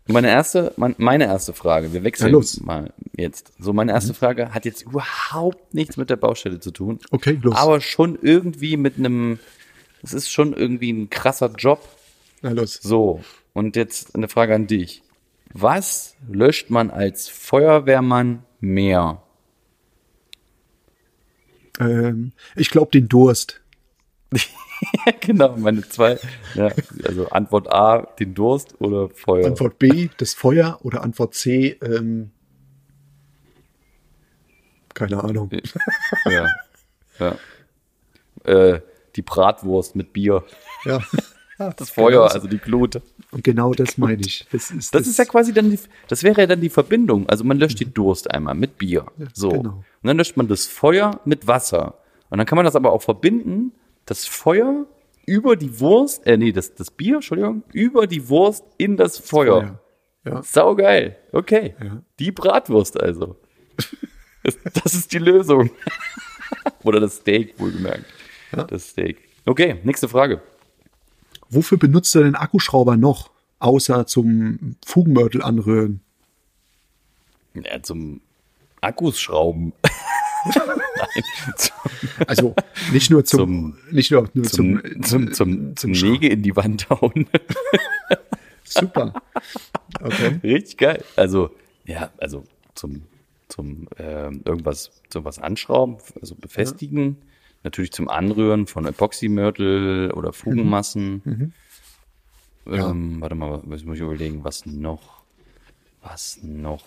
[0.07, 2.61] meine erste, mein, meine erste Frage, wir wechseln los.
[2.61, 3.51] mal jetzt.
[3.59, 6.99] So, meine erste Frage hat jetzt überhaupt nichts mit der Baustelle zu tun.
[7.11, 7.55] Okay, los.
[7.55, 9.39] Aber schon irgendwie mit einem,
[10.03, 11.81] es ist schon irgendwie ein krasser Job.
[12.41, 12.79] Na los.
[12.81, 13.21] So,
[13.57, 15.01] und jetzt eine Frage an dich.
[15.51, 19.23] Was löscht man als Feuerwehrmann mehr?
[21.79, 23.61] Ähm, ich glaube den Durst.
[25.21, 26.19] genau, meine zwei,
[26.53, 26.71] ja,
[27.03, 29.47] also Antwort A, den Durst oder Feuer?
[29.47, 32.29] Antwort B, das Feuer oder Antwort C, ähm,
[34.93, 35.49] keine Ahnung.
[36.25, 36.47] Ja.
[37.17, 37.37] ja.
[38.43, 38.81] Äh,
[39.15, 40.43] die Bratwurst mit Bier.
[40.85, 41.01] Ja.
[41.57, 42.33] Das Feuer, Genau so.
[42.35, 43.01] also die Glut.
[43.31, 44.45] Und genau das meine ich.
[44.51, 47.27] Das ist, Das ist ja quasi dann die, das wäre ja dann die Verbindung.
[47.27, 49.05] Also man löscht die Durst einmal mit Bier.
[49.33, 49.49] So.
[49.49, 49.69] genau.
[50.01, 51.97] Und dann löscht man das Feuer mit Wasser.
[52.29, 53.71] Und dann kann man das aber auch verbinden,
[54.05, 54.85] das Feuer
[55.25, 59.61] über die Wurst, äh, nee, das, das Bier, Entschuldigung, über die Wurst in das Feuer.
[59.61, 59.79] Feuer.
[60.25, 60.43] Ja.
[60.43, 61.17] Sau geil.
[61.31, 61.75] Okay.
[61.83, 62.01] Ja.
[62.19, 63.35] Die Bratwurst also.
[64.43, 65.69] Das, das ist die Lösung.
[66.83, 68.05] Oder das Steak, wohlgemerkt.
[68.69, 69.17] Das Steak.
[69.45, 70.41] Okay, nächste Frage.
[71.49, 73.31] Wofür benutzt er den Akkuschrauber noch?
[73.59, 76.01] Außer zum Fugenmörtel anrühren.
[77.55, 78.21] Ja, zum
[78.81, 79.73] Akkus schrauben.
[80.45, 81.23] Nein,
[81.57, 81.75] zum,
[82.27, 82.55] Also
[82.91, 86.55] nicht nur zum, Zum- nicht nur, nur zum, zum, zum, zum, zum, Nägel in die
[86.55, 87.27] Wand hauen.
[88.63, 89.13] Super.
[90.01, 90.39] Okay.
[90.43, 91.03] Richtig geil.
[91.15, 91.49] Also,
[91.85, 92.43] ja, also
[92.75, 93.03] zum,
[93.47, 97.17] zum ähm, irgendwas, zum was anschrauben, also befestigen.
[97.63, 101.53] Natürlich zum Anrühren von Epoxymörtel oder Fugenmassen.
[102.65, 105.21] Ähm, Warte mal, was muss ich überlegen, was noch?
[106.01, 106.85] Was noch?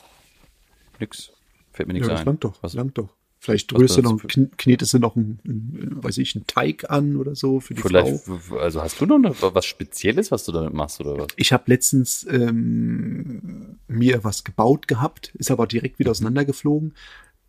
[0.98, 1.32] Nix.
[1.72, 2.26] Fällt mir Ja, nichts das ein.
[2.26, 2.62] langt doch.
[2.62, 3.08] Was, langt doch.
[3.42, 4.20] Vielleicht rührst du noch,
[4.58, 8.24] knetest du noch einen, einen, weiß ich, einen Teig an oder so für die vielleicht,
[8.24, 8.58] Frau.
[8.58, 11.28] also hast du noch eine, was Spezielles, was du damit machst oder was?
[11.36, 16.94] Ich habe letztens ähm, mir was gebaut gehabt, ist aber direkt wieder auseinandergeflogen,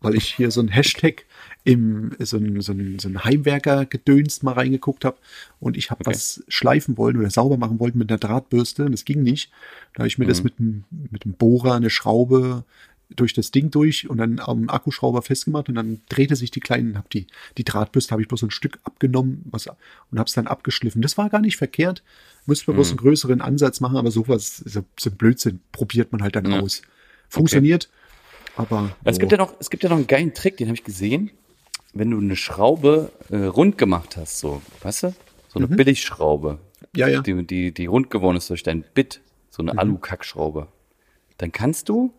[0.00, 1.26] weil ich hier so ein Hashtag
[1.64, 5.16] im so ein, so ein, so ein Heimwerker-Gedöns mal reingeguckt habe
[5.60, 6.10] und ich habe Okay.
[6.10, 9.50] was schleifen wollen oder sauber machen wollen mit einer Drahtbürste und das ging nicht.
[9.94, 10.28] Da habe ich mir Mhm.
[10.28, 12.64] das mit dem, mit dem Bohrer eine Schraube
[13.14, 16.96] durch das Ding durch und dann am Akkuschrauber festgemacht und dann drehte sich die kleinen,
[16.96, 17.26] hab die,
[17.58, 21.02] die Drahtbürste habe ich bloß ein Stück abgenommen was, und habe es dann abgeschliffen.
[21.02, 22.02] Das war gar nicht verkehrt.
[22.46, 22.92] Müsste man bloß Mhm.
[22.98, 26.60] einen größeren Ansatz machen, aber sowas, so, so ein Blödsinn, probiert man halt dann Ja.
[26.60, 26.80] aus.
[27.28, 27.90] Funktioniert,
[28.56, 28.96] aber.
[29.04, 31.30] Es gibt ja noch, es gibt ja noch einen geilen Trick, den habe ich gesehen.
[31.92, 35.14] Wenn du eine Schraube äh, rund gemacht hast, so, weißt du?
[35.48, 36.58] So eine Billigschraube,
[36.96, 37.20] ja, ja.
[37.20, 39.20] die, die, die rund geworden ist durch dein Bit,
[39.50, 40.68] so eine Alu-Kackschraube.
[41.36, 42.14] Dann kannst du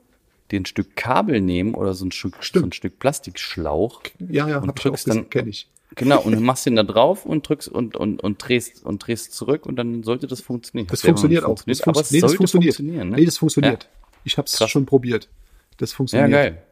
[0.52, 4.02] dir ein Stück Kabel nehmen oder so ein Stück, so ein Stück Plastikschlauch.
[4.20, 5.68] Ja, ja, und drückst dann- kenne ich.
[5.96, 9.66] Genau, und machst ihn da drauf und drückst und, und, und drehst und drehst zurück
[9.66, 10.88] und dann sollte das funktionieren.
[10.88, 11.62] Das funktioniert auch.
[11.64, 12.76] Das, es nee, das funktioniert.
[12.76, 13.10] funktionieren.
[13.10, 13.18] Ne?
[13.18, 13.90] Nee, das funktioniert.
[14.24, 15.30] Ich habe es schon probiert.
[15.78, 16.32] Das ja, funktioniert.
[16.32, 16.64] geil.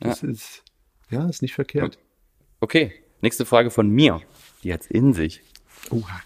[0.00, 0.62] Das ist,
[1.10, 1.98] ja, ist nicht verkehrt.
[2.60, 4.20] Okay, nächste Frage von mir.
[4.64, 5.42] Die hat's in sich.
[5.90, 6.20] Oha.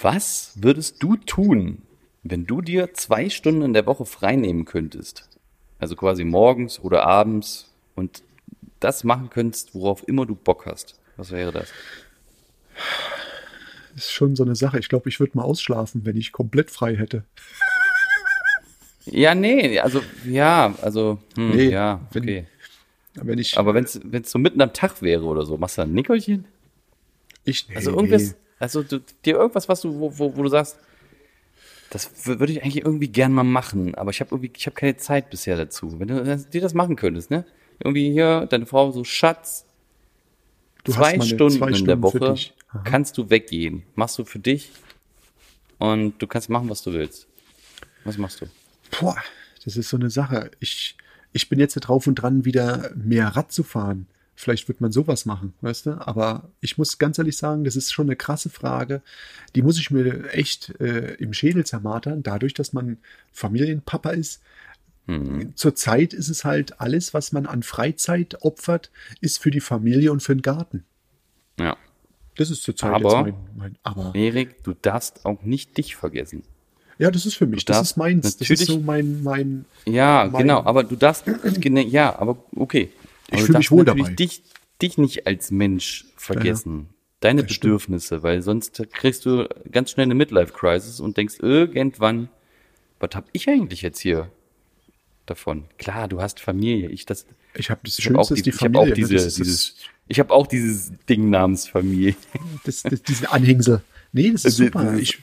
[0.00, 1.82] Was würdest du tun,
[2.24, 5.28] wenn du dir zwei Stunden in der Woche freinehmen könntest?
[5.78, 8.22] Also quasi morgens oder abends und
[8.80, 10.98] das machen könntest, worauf immer du Bock hast.
[11.16, 11.72] Was wäre das?
[13.94, 14.78] Das ist schon so eine Sache.
[14.78, 17.24] Ich glaube, ich würde mal ausschlafen, wenn ich komplett frei hätte.
[19.06, 22.12] Ja, nee, also ja, also hm, Nee, ja, okay.
[22.12, 22.46] Wenn
[23.38, 24.00] ich, Aber wenn es
[24.30, 26.46] so mitten am Tag wäre oder so, machst du dann ein Nickerchen?
[27.44, 27.96] ich, nee, Also nee.
[27.96, 30.78] irgendwas, also du, dir irgendwas, was du, wo, wo, wo du sagst,
[31.90, 34.96] das würde ich eigentlich irgendwie gern mal machen, aber ich habe irgendwie, ich habe keine
[34.96, 35.98] Zeit bisher dazu.
[36.00, 37.44] Wenn du dir das machen könntest, ne?
[37.78, 39.66] Irgendwie hier, deine Frau so, Schatz,
[40.86, 42.34] Du zwei Stunden zwei in der Stunden Woche
[42.84, 43.82] kannst du weggehen.
[43.96, 44.70] Machst du für dich
[45.78, 47.26] und du kannst machen, was du willst.
[48.04, 48.46] Was machst du?
[49.00, 49.16] Boah,
[49.64, 50.50] das ist so eine Sache.
[50.60, 50.96] Ich,
[51.36, 54.06] ich bin jetzt drauf und dran, wieder mehr Rad zu fahren.
[54.34, 55.90] Vielleicht wird man sowas machen, weißt du?
[56.06, 59.00] Aber ich muss ganz ehrlich sagen, das ist schon eine krasse Frage.
[59.54, 62.98] Die muss ich mir echt äh, im Schädel zermartern, dadurch, dass man
[63.32, 64.42] Familienpapa ist.
[65.06, 65.52] Mhm.
[65.56, 70.22] Zurzeit ist es halt alles, was man an Freizeit opfert, ist für die Familie und
[70.22, 70.84] für den Garten.
[71.58, 71.76] Ja.
[72.36, 73.78] Das ist zurzeit Aber- mein, mein.
[73.82, 76.42] Aber Erik, du darfst auch nicht dich vergessen.
[76.98, 77.64] Ja, das ist für mich.
[77.64, 78.36] Das ist meins.
[78.36, 79.64] Das ist so mein mein.
[79.86, 81.24] Ja, Mein- genau, aber du darfst,
[81.88, 82.90] ja, aber okay.
[83.28, 84.10] Aber Ich du fühl mich wohl dabei.
[84.14, 84.42] Dich,
[84.80, 86.88] dich nicht als Mensch vergessen.
[87.20, 87.62] Deine Das stimmt.
[87.62, 92.28] Bedürfnisse, weil sonst kriegst du ganz schnell eine Midlife-Crisis und denkst irgendwann,
[93.00, 94.30] was hab ich eigentlich jetzt hier
[95.24, 95.64] davon?
[95.78, 96.88] Klar, du hast Familie.
[96.90, 98.80] Ich, das, Ich habe das ich habe auch, die, ist die ich hab Familie.
[98.82, 98.94] auch ne?
[98.94, 99.74] diese, ist dieses,
[100.08, 102.14] ich habe auch dieses Ding namens Familie.
[102.64, 103.82] das, das, diesen Anhängsel.
[104.12, 104.94] Nee, das ist Also, super.
[104.98, 105.18] Ich,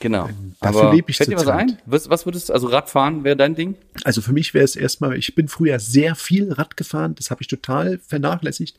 [0.00, 0.28] Genau.
[0.60, 1.78] dafür Aber leb ich fällt dir was ein?
[1.86, 3.76] Was, was würdest du, also Radfahren wäre dein Ding?
[4.04, 7.42] also für mich wäre es erstmal, ich bin früher sehr viel Rad gefahren, das habe
[7.42, 8.78] ich total vernachlässigt.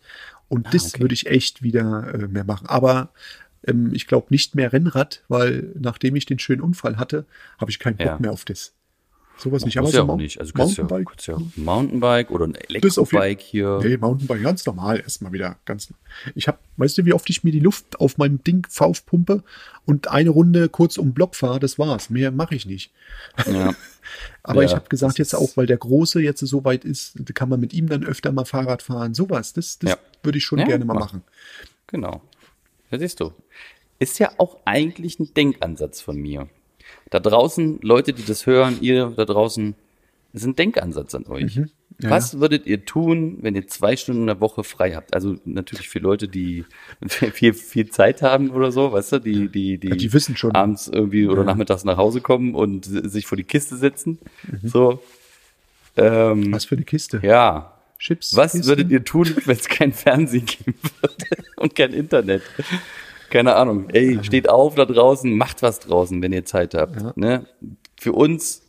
[0.50, 1.02] Und das Ah, okay.
[1.02, 2.68] würde ich echt wieder äh, mehr machen.
[2.68, 3.10] Aber
[3.66, 7.26] ähm, ich glaube nicht mehr Rennrad, weil nachdem ich den schönen Unfall hatte,
[7.60, 8.18] habe ich keinen Bock Ja.
[8.20, 8.74] mehr auf das.
[9.42, 9.78] Sowas nicht.
[9.78, 10.40] Aber Muss so ja auch nicht.
[10.40, 11.28] Also ja, Mountainbike.
[11.28, 13.80] ja ein Mountainbike oder ein Das Elektrobike hier.
[13.84, 15.58] Nee, Mountainbike ganz normal erstmal wieder.
[15.66, 15.92] Ganz,
[16.36, 19.44] ich habe, weißt du, wie oft ich mir die Luft auf meinem Ding aufpumpe
[19.86, 22.10] und eine Runde kurz um den Block fahre, das war's.
[22.12, 22.92] Mehr mache ich nicht.
[23.48, 23.74] Ja.
[24.44, 27.16] Aber Ja, ich habe gesagt, das jetzt auch, weil der Große jetzt so weit ist,
[27.36, 29.14] kann man mit ihm dann öfter mal Fahrrad fahren.
[29.14, 29.98] Sowas, das, das Ja.
[30.24, 31.02] würde ich schon Ja, gerne mal mach.
[31.02, 31.24] machen.
[31.88, 32.22] Genau.
[32.92, 33.34] Ja, siehst du.
[34.00, 36.48] Ist ja auch eigentlich ein Denkansatz von mir.
[37.10, 39.76] Da draußen, Leute, die das hören, ihr da draußen,
[40.34, 41.58] ist ein Denkansatz an euch.
[41.58, 41.70] Mhm.
[42.00, 45.14] Ja, Was würdet ihr tun, wenn ihr zwei Stunden in der Woche frei habt?
[45.14, 46.66] Also natürlich für Leute, die
[47.08, 50.52] viel, viel Zeit haben oder so, weißt du, die, die, die, Ja, die wissen schon.
[50.56, 54.18] abends irgendwie oder nachmittags nach Hause kommen und sich vor die Kiste setzen.
[54.64, 55.02] So.
[55.98, 56.54] Ähm, Mhm.
[56.54, 57.20] Was für eine Kiste.
[57.24, 57.74] ja.
[58.00, 58.36] Chips.
[58.36, 58.68] Was Kiste?
[58.68, 61.14] würdet ihr tun, wenn es kein Fernsehen geben würde
[61.58, 62.42] und kein Internet?
[63.32, 63.90] Keine Ahnung.
[63.90, 67.02] Ey, steht auf da draußen, macht was draußen, wenn ihr Zeit habt.
[67.02, 67.14] Ja.
[67.16, 67.46] Ne?
[68.00, 68.62] Für uns,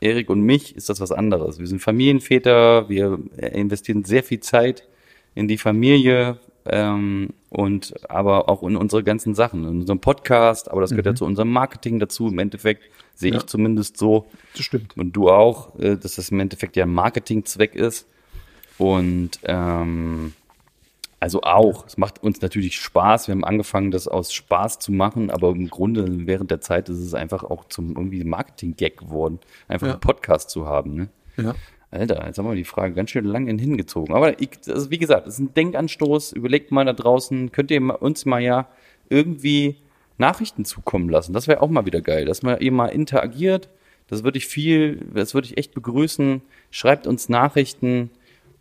[0.00, 1.58] Erik und mich, ist das was anderes.
[1.58, 4.88] Wir sind Familienväter, wir investieren sehr viel Zeit
[5.34, 10.80] in die Familie, ähm, und aber auch in unsere ganzen Sachen, in unserem Podcast, aber
[10.82, 12.28] das gehört ja zu unserem Marketing dazu.
[12.28, 12.82] Im Endeffekt
[13.14, 13.34] sehe Mhm.
[13.34, 13.40] Ja.
[13.40, 14.96] ich zumindest so Das stimmt.
[14.96, 18.06] und du auch, äh, dass das im Endeffekt ja ein Marketingzweck ist.
[18.78, 20.32] Und ähm,
[21.20, 23.28] also auch, es macht uns natürlich Spaß.
[23.28, 26.98] Wir haben angefangen, das aus Spaß zu machen, aber im Grunde während der Zeit ist
[26.98, 29.92] es einfach auch zum irgendwie Marketing-Gag geworden, einfach Ja.
[29.94, 30.94] einen Podcast zu haben.
[30.94, 31.08] Ne?
[31.36, 31.54] Ja.
[31.90, 34.14] Alter, jetzt haben wir die Frage ganz schön lang in hingezogen.
[34.14, 36.32] Aber ich, also wie gesagt, es ist ein Denkanstoß.
[36.32, 38.68] Überlegt mal da draußen, könnt ihr uns mal ja
[39.08, 39.76] irgendwie
[40.16, 41.32] Nachrichten zukommen lassen.
[41.32, 43.68] Das wäre auch mal wieder geil, dass man eben mal interagiert.
[44.06, 46.42] Das würde ich viel, das würde ich echt begrüßen.
[46.70, 48.10] Schreibt uns Nachrichten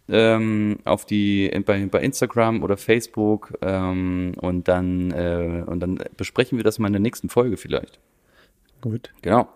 [0.10, 6.58] ähm, auf die bei, bei Instagram oder Facebook ähm, und dann äh, und dann besprechen
[6.58, 8.00] wir das mal in der nächsten Folge vielleicht.
[8.82, 9.12] Gut.
[9.22, 9.50] Genau.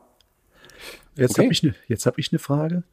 [1.16, 1.44] Jetzt Okay.
[1.44, 2.84] habe ich jetzt hab ich eine Frage.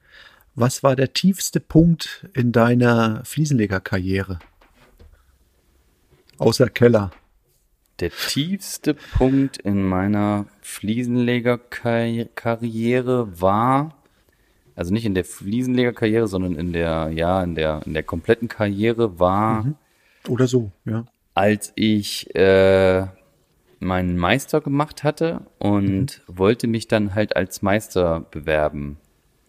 [0.54, 4.38] Was war der tiefste Punkt in deiner Fliesenlegerkarriere?
[6.38, 7.10] Außer Keller.
[8.00, 13.99] Der tiefste Punkt in meiner Fliesenlegerkarriere war,
[14.80, 19.20] also nicht in der Fliesenlegerkarriere, sondern in der, ja, in der, in der kompletten Karriere
[19.20, 19.66] war,
[20.26, 21.04] Oder so, ja.
[21.34, 23.06] als ich äh,
[23.78, 28.96] meinen Meister gemacht hatte und wollte mich dann halt als Meister bewerben.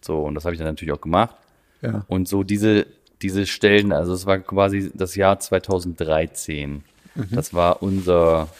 [0.02, 1.34] So, und das habe ich dann natürlich auch gemacht.
[1.80, 2.04] Ja.
[2.08, 2.86] Und so diese,
[3.22, 6.84] diese Stellen, also es war quasi das Jahr 2013.
[7.30, 8.50] Das war unser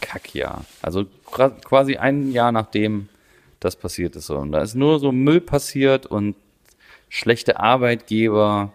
[0.00, 0.64] Kackjahr.
[0.82, 3.08] Also quasi ein Jahr nachdem
[3.60, 4.26] das passiert ist.
[4.26, 4.36] So.
[4.36, 6.36] Und da ist nur so Müll passiert und
[7.08, 8.72] schlechte Arbeitgeber,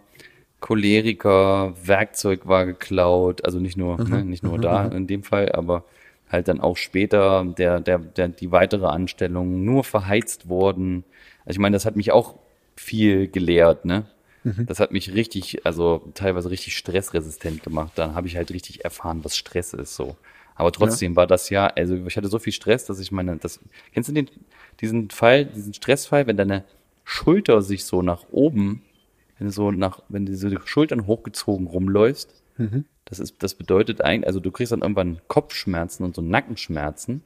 [0.60, 3.46] Choleriker, Werkzeug war geklaut.
[3.46, 5.84] Also nicht nur, ne, nicht nur da in dem Fall, aber
[6.30, 11.04] halt dann auch später der, der, der, die weitere Anstellung nur verheizt worden.
[11.46, 12.36] Also ich meine, das hat mich auch
[12.76, 14.06] viel gelehrt, ne?
[14.66, 17.94] Das hat mich richtig, also teilweise richtig stressresistent gemacht.
[17.96, 20.18] Dann habe ich halt richtig erfahren, was Stress ist, so.
[20.56, 23.60] Aber trotzdem war das ja, also ich hatte so viel Stress, dass ich meine, das,
[23.94, 24.30] kennst du den,
[24.82, 26.64] diesen Fall, diesen Stressfall, wenn deine
[27.04, 28.84] Schulter sich so nach oben,
[29.38, 32.44] wenn du so nach, wenn du so die Schultern hochgezogen rumläufst,
[33.06, 37.24] das ist, das bedeutet eigentlich, also du kriegst dann irgendwann Kopfschmerzen und so Nackenschmerzen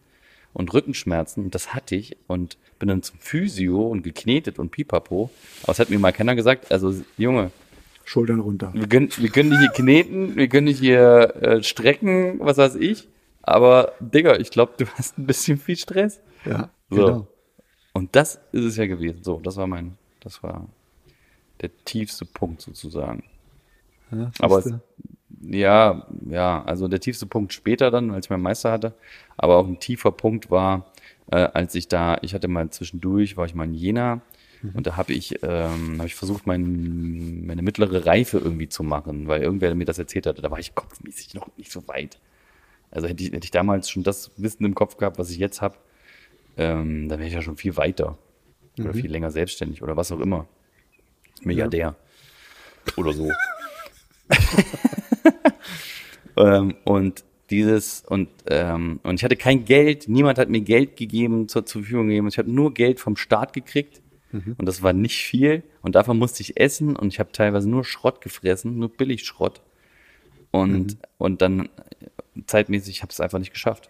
[0.54, 5.30] und Rückenschmerzen und das hatte ich und bin dann zum Physio und geknetet und pipapo.
[5.64, 7.52] Aber es hat mir mal keiner gesagt, also Junge,
[8.06, 8.72] Schultern runter.
[8.74, 12.76] wir können, wir können dich hier kneten, wir können dich hier äh, strecken, was weiß
[12.76, 13.08] ich.
[13.48, 16.20] Aber Digga, ich glaube, du hast ein bisschen viel Stress.
[16.46, 16.96] Ja, So.
[16.98, 17.28] genau.
[17.94, 19.24] Und das ist es ja gewesen.
[19.24, 20.68] So, das war mein, das war
[21.62, 23.24] der tiefste Punkt sozusagen.
[24.12, 24.82] Ja, Aber siehste.
[25.42, 28.94] Ja, ja, also der tiefste Punkt später dann, als ich meinen Meister hatte.
[29.38, 30.92] Aber auch ein tiefer Punkt war,
[31.32, 34.22] äh, als ich da, ich hatte mal zwischendurch, war ich mal in Jena
[34.74, 39.28] und da habe ich, ähm, habe ich versucht, mein, meine mittlere Reife irgendwie zu machen,
[39.28, 40.42] weil irgendwer mir das erzählt hatte.
[40.42, 42.20] Da war ich kopfmäßig noch nicht so weit.
[42.92, 45.62] Also hätte ich, hätte ich damals schon das Wissen im Kopf gehabt, was ich jetzt
[45.62, 45.78] habe,
[46.58, 48.18] ähm, dann wäre ich ja schon viel weiter.
[48.80, 50.48] Oder viel länger selbstständig oder was auch immer.
[51.42, 51.96] Milliardär.
[52.96, 53.32] Oder so.
[56.38, 61.48] ähm, und dieses und ähm, und ich hatte kein Geld, niemand hat mir Geld gegeben
[61.48, 62.28] zur, zur Verfügung gegeben.
[62.28, 64.02] Ich habe nur Geld vom Staat gekriegt
[64.58, 67.86] und das war nicht viel und davon musste ich essen und ich habe teilweise nur
[67.86, 69.62] Schrott gefressen, nur Billigschrott
[70.52, 71.70] und und dann
[72.46, 73.90] zeitmäßig habe ich es einfach nicht geschafft.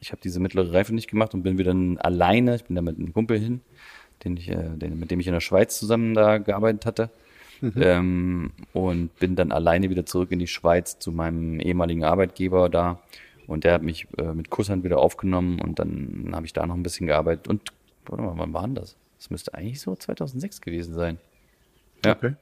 [0.00, 1.74] Ich habe diese mittlere Reife nicht gemacht und bin wieder
[2.04, 2.56] alleine.
[2.56, 3.60] Ich bin da mit einem Kumpel hin,
[4.24, 7.10] den ich, äh, den, mit dem ich in der Schweiz zusammen da gearbeitet hatte.
[7.76, 13.00] Ähm, und bin dann alleine wieder zurück in die Schweiz zu meinem ehemaligen Arbeitgeber da.
[13.46, 16.74] Und der hat mich äh, mit Kusshand wieder aufgenommen und dann habe ich da noch
[16.74, 17.48] ein bisschen gearbeitet.
[17.48, 17.72] Und
[18.06, 18.96] warte mal, wann war denn das?
[19.18, 21.18] Das müsste eigentlich so 2006 gewesen sein.
[22.04, 22.12] Ja.
[22.12, 22.34] Okay.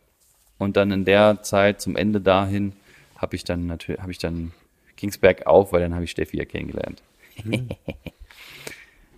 [0.58, 2.72] Und dann in der Zeit zum Ende dahin
[3.16, 4.52] habe ich dann natürlich, habe ich dann
[5.02, 7.02] ging's bergauf, weil dann habe ich Steffi ja kennengelernt.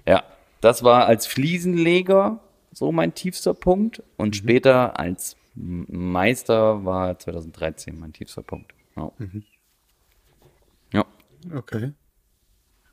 [0.07, 0.25] ja,
[0.61, 2.41] das war als Fliesenleger
[2.73, 8.73] so mein tiefster Punkt und später als Meister war 2013 mein tiefster Punkt.
[8.97, 9.13] Ja.
[10.93, 11.05] ja.
[11.55, 11.93] Okay.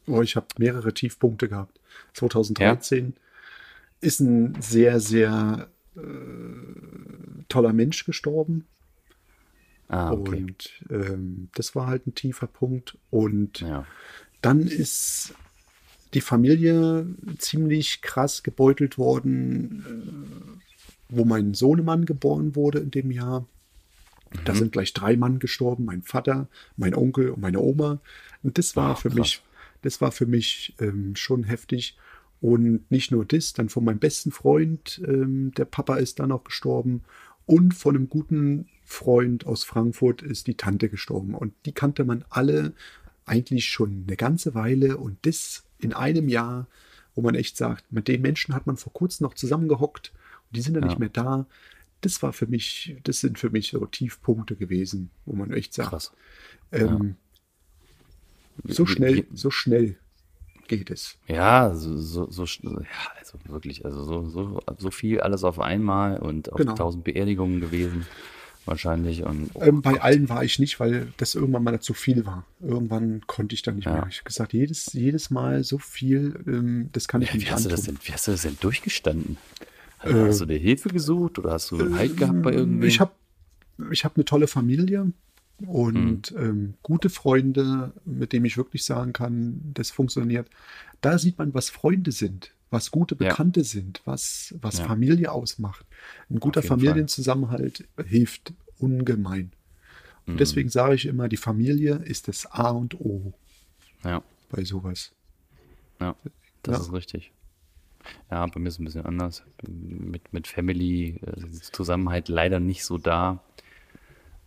[0.06, 1.80] Oh, ich habe mehrere Tiefpunkte gehabt.
[2.14, 3.16] 2013
[4.02, 6.02] ist ein sehr, sehr äh,
[7.48, 8.68] toller Mensch gestorben.
[9.92, 10.44] Ah, okay.
[10.44, 12.98] Und ähm, das war halt ein tiefer Punkt.
[13.10, 13.86] Und Ja.
[14.42, 15.34] dann ist
[16.14, 17.06] die Familie
[17.38, 23.42] ziemlich krass gebeutelt worden, äh, wo mein Sohnemann geboren wurde in dem Jahr.
[23.42, 24.40] Mhm.
[24.46, 28.00] Da sind gleich drei Mann gestorben, mein Vater, mein Onkel und meine Oma.
[28.44, 29.18] Und das war Ach, für krass.
[29.18, 29.42] mich,
[29.82, 31.98] das war für mich ähm, schon heftig.
[32.40, 36.46] Und nicht nur das, dann von meinem besten Freund, ähm, der Papa ist dann auch
[36.46, 37.04] gestorben.
[37.46, 42.26] Und von einem guten Freund aus Frankfurt ist die Tante gestorben und die kannte man
[42.30, 42.74] alle
[43.26, 46.68] eigentlich schon eine ganze Weile und das in einem Jahr,
[47.16, 50.12] wo man echt sagt, mit den Menschen hat man vor kurzem noch zusammengehockt
[50.50, 50.90] und die sind dann Ja.
[50.90, 51.46] nicht mehr da.
[52.02, 56.12] Das war für mich, das sind für mich so Tiefpunkte gewesen, wo man echt sagt,
[56.74, 57.16] ähm,
[58.66, 59.98] so Wie- schnell, so schnell
[60.68, 61.18] geht es.
[61.28, 62.86] Ja, so, so, so, ja,
[63.18, 66.76] also wirklich, also so, so, so viel alles auf einmal und auch Genau.
[66.76, 68.06] tausend Beerdigungen gewesen,
[68.66, 69.24] wahrscheinlich.
[69.24, 72.46] Und oh Ähm, bei allen war ich nicht, weil das irgendwann mal zu viel war.
[72.62, 73.94] Irgendwann konnte ich dann nicht Ja.
[73.94, 74.08] mehr.
[74.10, 77.52] Ich habe gesagt, jedes, jedes Mal so viel, ähm, das kann ich Ja, wie, nicht
[77.52, 77.96] hast du das antun.
[77.98, 79.38] denn, wie hast du das denn durchgestanden?
[80.00, 82.82] Also, hast du dir Hilfe gesucht oder hast du einen Halt gehabt bei irgendwem?
[82.82, 83.12] Ähm, Ich habe
[83.92, 85.12] ich hab eine tolle Familie
[85.66, 86.38] und Mhm.
[86.38, 90.50] ähm, gute Freunde, mit denen ich wirklich sagen kann, das funktioniert.
[91.02, 93.30] Da sieht man, was Freunde sind, was gute Ja.
[93.30, 94.86] Bekannte sind, was, was Ja.
[94.86, 95.86] Familie ausmacht.
[96.30, 99.52] Ein guter Familienzusammenhalt hilft ungemein.
[100.26, 100.34] Mhm.
[100.34, 103.34] Und deswegen sage ich immer, die Familie ist das A und O
[104.04, 105.12] ja, bei sowas.
[106.00, 106.16] ja,
[106.64, 106.84] das Ja.
[106.86, 107.32] ist richtig.
[108.32, 109.44] Ja, bei mir ist es ein bisschen anders.
[109.68, 113.44] Mit, mit Family äh, ist Zusammenhalt leider nicht so da.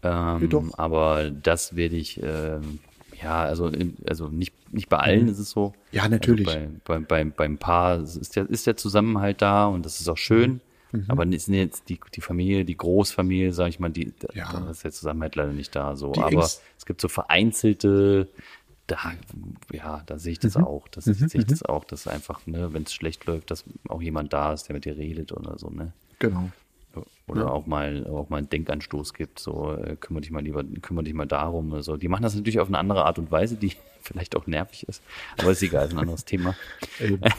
[0.02, 2.80] Ähm, aber das werde ich, ähm,
[3.24, 3.70] ja, also,
[4.06, 5.68] also nicht, nicht bei allen ist es so.
[5.68, 5.74] Mhm.
[5.96, 6.46] Ja, natürlich.
[6.48, 10.08] Also bei, bei, bei, beim Paar ist der, ist der Zusammenhalt da und das ist
[10.08, 10.60] auch schön.
[10.92, 11.06] Mhm.
[11.08, 14.52] Aber es sind jetzt die, die Familie, die Großfamilie, sag ich mal, die, da, Ja.
[14.52, 15.96] da ist der Zusammenhalt leider nicht da.
[15.96, 16.12] So.
[16.12, 18.28] Die Aber Ängst- es gibt so vereinzelte,
[18.86, 18.98] da,
[19.72, 20.64] ja, da sehe ich das Mhm.
[20.64, 20.88] auch.
[20.88, 24.32] Das sehe ich das auch, dass einfach, ne, wenn es schlecht läuft, dass auch jemand
[24.32, 25.92] da ist, der mit dir redet oder so, ne?
[26.18, 26.50] Genau.
[27.26, 31.04] Oder auch mal auch mal einen Denkanstoß gibt, so äh, kümmere dich mal lieber, kümmere
[31.04, 31.96] dich mal darum so.
[31.96, 33.72] Die machen das natürlich auf eine andere Art und Weise, die
[34.02, 35.02] vielleicht auch nervig ist,
[35.38, 36.54] aber ist egal, ist ein anderes Thema.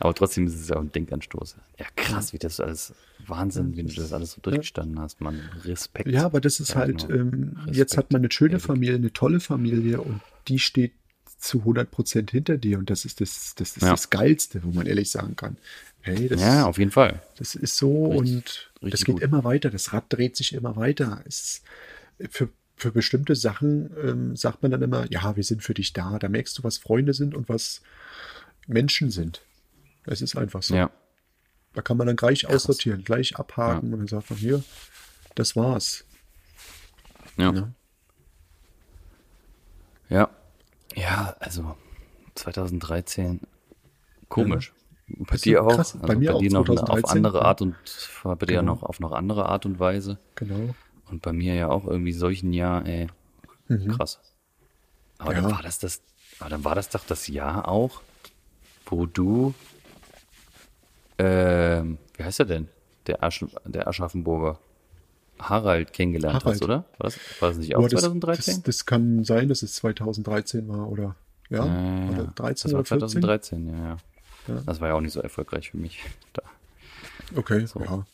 [0.00, 1.56] Aber trotzdem ist es ja auch ein Denkanstoß.
[1.78, 2.94] Ja, krass, wie das alles,
[3.26, 5.40] Wahnsinn, wie du das alles so durchgestanden hast, Mann.
[5.64, 6.08] Respekt.
[6.08, 7.20] Ja, aber das ist halt, genau.
[7.20, 7.76] ähm, Respekt.
[7.76, 8.60] jetzt hat man eine schöne.
[8.60, 10.92] Familie, eine tolle Familie und die steht
[11.38, 13.90] zu 100 Prozent hinter dir und das ist das, das, ist Ja.
[13.90, 15.56] das Geilste, wo man ehrlich sagen kann.
[16.00, 17.20] Hey, das, Ja, auf jeden Fall.
[17.36, 18.34] das ist so Richtig-
[18.80, 19.22] und das richtig geht gut.
[19.22, 21.22] immer weiter, das Rad dreht sich immer weiter.
[21.26, 21.62] Es,
[22.30, 26.18] für, für bestimmte Sachen ähm, sagt man dann immer, ja, wir sind für dich da.
[26.18, 27.82] Da merkst du, was Freunde sind und was
[28.66, 29.42] Menschen sind.
[30.06, 30.74] Es ist einfach so.
[30.74, 30.90] Ja.
[31.74, 34.62] Da kann man dann gleich aussortieren, gleich abhaken und dann sagt man, hier,
[35.34, 36.04] das war's.
[37.36, 37.52] Ja.
[37.52, 37.74] Ne?
[40.08, 40.30] Ja.
[40.94, 41.76] Ja, also
[42.34, 43.40] 2013
[44.28, 44.72] komisch.
[45.08, 45.74] Bei dir auch?
[45.74, 45.94] krass.
[45.94, 47.44] Also Bei mir auch dir noch auf 2013, andere ja.
[47.44, 47.74] Art und
[48.24, 48.74] bei dir Genau.
[48.74, 50.18] noch auf noch andere Art und Weise.
[50.34, 50.74] Genau.
[51.10, 53.06] Und bei mir ja auch irgendwie solchen Jahr, ey.
[53.96, 54.20] Krass.
[55.18, 55.50] Aber dann Mhm.
[55.50, 55.56] Ja.
[55.56, 56.02] war das das,
[56.40, 58.02] aber dann war das doch das Jahr auch,
[58.86, 59.54] wo du,
[61.18, 62.68] ähm, wie heißt er denn?
[63.06, 64.58] Der, Asch, der Aschaffenburger.
[65.38, 66.56] Harald kennengelernt Harald.
[66.56, 66.84] hast, oder?
[66.98, 68.54] War das, war das nicht auch Aber das, 2013?
[68.56, 71.14] Das, das kann sein, dass es 2013 war oder
[71.48, 72.32] ja, Ja, ja, oder ja.
[72.34, 73.08] 13 das war oder 14.
[73.22, 73.96] 2013, ja, ja.
[74.48, 74.62] Ja.
[74.66, 76.02] Das war ja auch nicht so erfolgreich für mich.
[76.32, 76.42] Da.
[77.36, 77.80] Okay, So.
[77.80, 78.06] ja.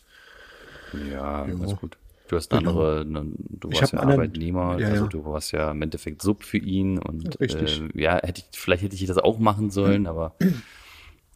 [1.10, 1.58] Ja, Jo.
[1.62, 1.96] alles gut.
[2.28, 2.70] Du hast eine Genau.
[2.72, 6.42] andere, ne, du Ich warst ja Arbeitnehmer, ja, also du warst ja im Endeffekt Sub
[6.42, 7.82] für ihn und Richtig.
[7.94, 10.34] Äh, ja, hätte ich, vielleicht hätte ich das auch machen sollen, aber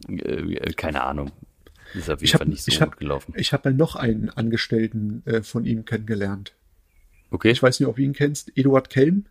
[0.09, 1.31] äh, keine Ahnung.
[1.95, 3.35] Ist auf jeden Ich Fall habe nicht so ich gut hab, gelaufen.
[3.37, 6.55] ich hab mal noch einen Angestellten äh, von ihm kennengelernt.
[7.31, 7.51] Okay?
[7.51, 8.57] Ich weiß nicht, ob du ihn kennst.
[8.57, 9.27] Eduard Kelm,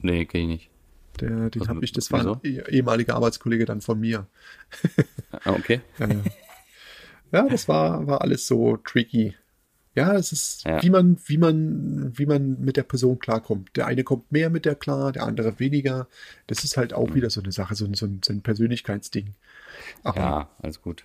[0.00, 0.70] nee, kenn ich nicht.
[1.20, 4.26] Der, den Was- habe ich, das war ein eh- ehemaliger Arbeitskollege dann von mir.
[5.44, 5.80] Ah, okay.
[5.98, 6.08] Ja,
[7.32, 9.34] ja das war, war alles so tricky.
[9.94, 10.82] Ja, es ist, Ja.
[10.82, 13.76] wie man, wie man, wie man mit der Person klarkommt.
[13.76, 16.06] Der eine kommt mehr mit der klar, der andere weniger.
[16.46, 16.96] Das ist halt Mhm.
[16.96, 19.34] auch wieder so eine Sache, so ein, so ein, so ein Persönlichkeitsding.
[20.04, 21.04] Aber Ja, alles gut.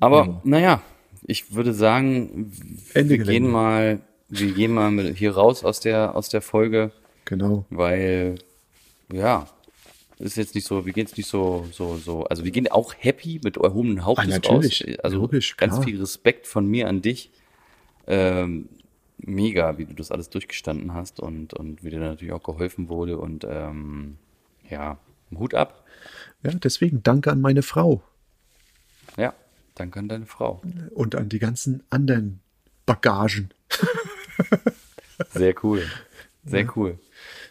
[0.00, 0.82] Aber naja,
[1.26, 2.52] ich würde sagen,
[2.92, 3.32] Ende wir Gelände.
[3.32, 6.92] gehen mal, wir gehen mal hier raus aus der, aus der Folge.
[7.24, 7.64] genau.
[7.70, 8.34] weil
[9.14, 9.46] ja,
[10.18, 12.94] ist jetzt nicht so, wir gehen jetzt nicht so, so, so, also wir gehen auch
[12.96, 14.84] happy mit erhobenen Hauptes Ah, natürlich.
[14.86, 14.96] raus.
[15.02, 15.84] Also Logisch, ganz klar.
[15.84, 17.30] viel Respekt von mir an dich.
[18.06, 18.68] Ähm,
[19.18, 23.18] mega, wie du das alles durchgestanden hast und, und wie dir natürlich auch geholfen wurde
[23.18, 24.18] und ähm,
[24.68, 24.98] ja,
[25.36, 25.84] Hut ab.
[26.42, 28.02] Ja, deswegen danke an meine Frau
[29.16, 29.34] Ja,
[29.74, 30.60] danke an deine Frau.
[30.94, 32.40] und an die ganzen anderen
[32.86, 33.50] Bagagen.
[35.30, 35.86] Sehr cool.
[36.44, 36.98] Sehr cool.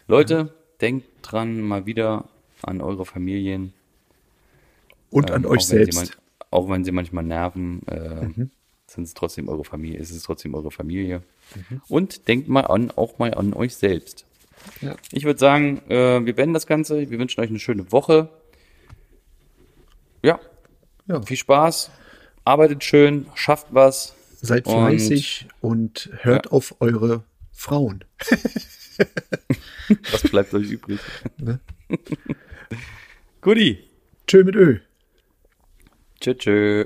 [0.06, 2.28] Leute, denkt dran, mal wieder
[2.62, 3.72] an eure Familien.
[5.10, 5.96] Und an Ähm, euch auch wenn sie selbst.
[5.96, 6.08] man-
[6.50, 8.50] auch wenn sie manchmal nerven, äh, Mhm.
[8.86, 11.22] sind es trotzdem eure Familie, ist es trotzdem eure Familie.
[11.70, 11.82] Mhm.
[11.88, 14.24] Und denkt mal an, auch mal an euch selbst.
[14.80, 14.94] Ja.
[15.12, 17.10] Ich würde sagen, äh, wir beenden das Ganze.
[17.10, 18.28] Wir wünschen euch eine schöne Woche.
[20.22, 20.40] Ja,
[21.06, 21.20] Ja.
[21.22, 21.90] viel Spaß.
[22.44, 24.14] Arbeitet schön, schafft was.
[24.40, 28.04] Seid Und- fleißig und, hört auf eure Frauen.
[30.12, 31.00] Was bleibt euch übrig?
[31.38, 31.60] Ne?
[33.40, 33.84] Guti.
[34.26, 34.78] Tschö mit Ö.
[36.20, 36.84] Tschö, tschö.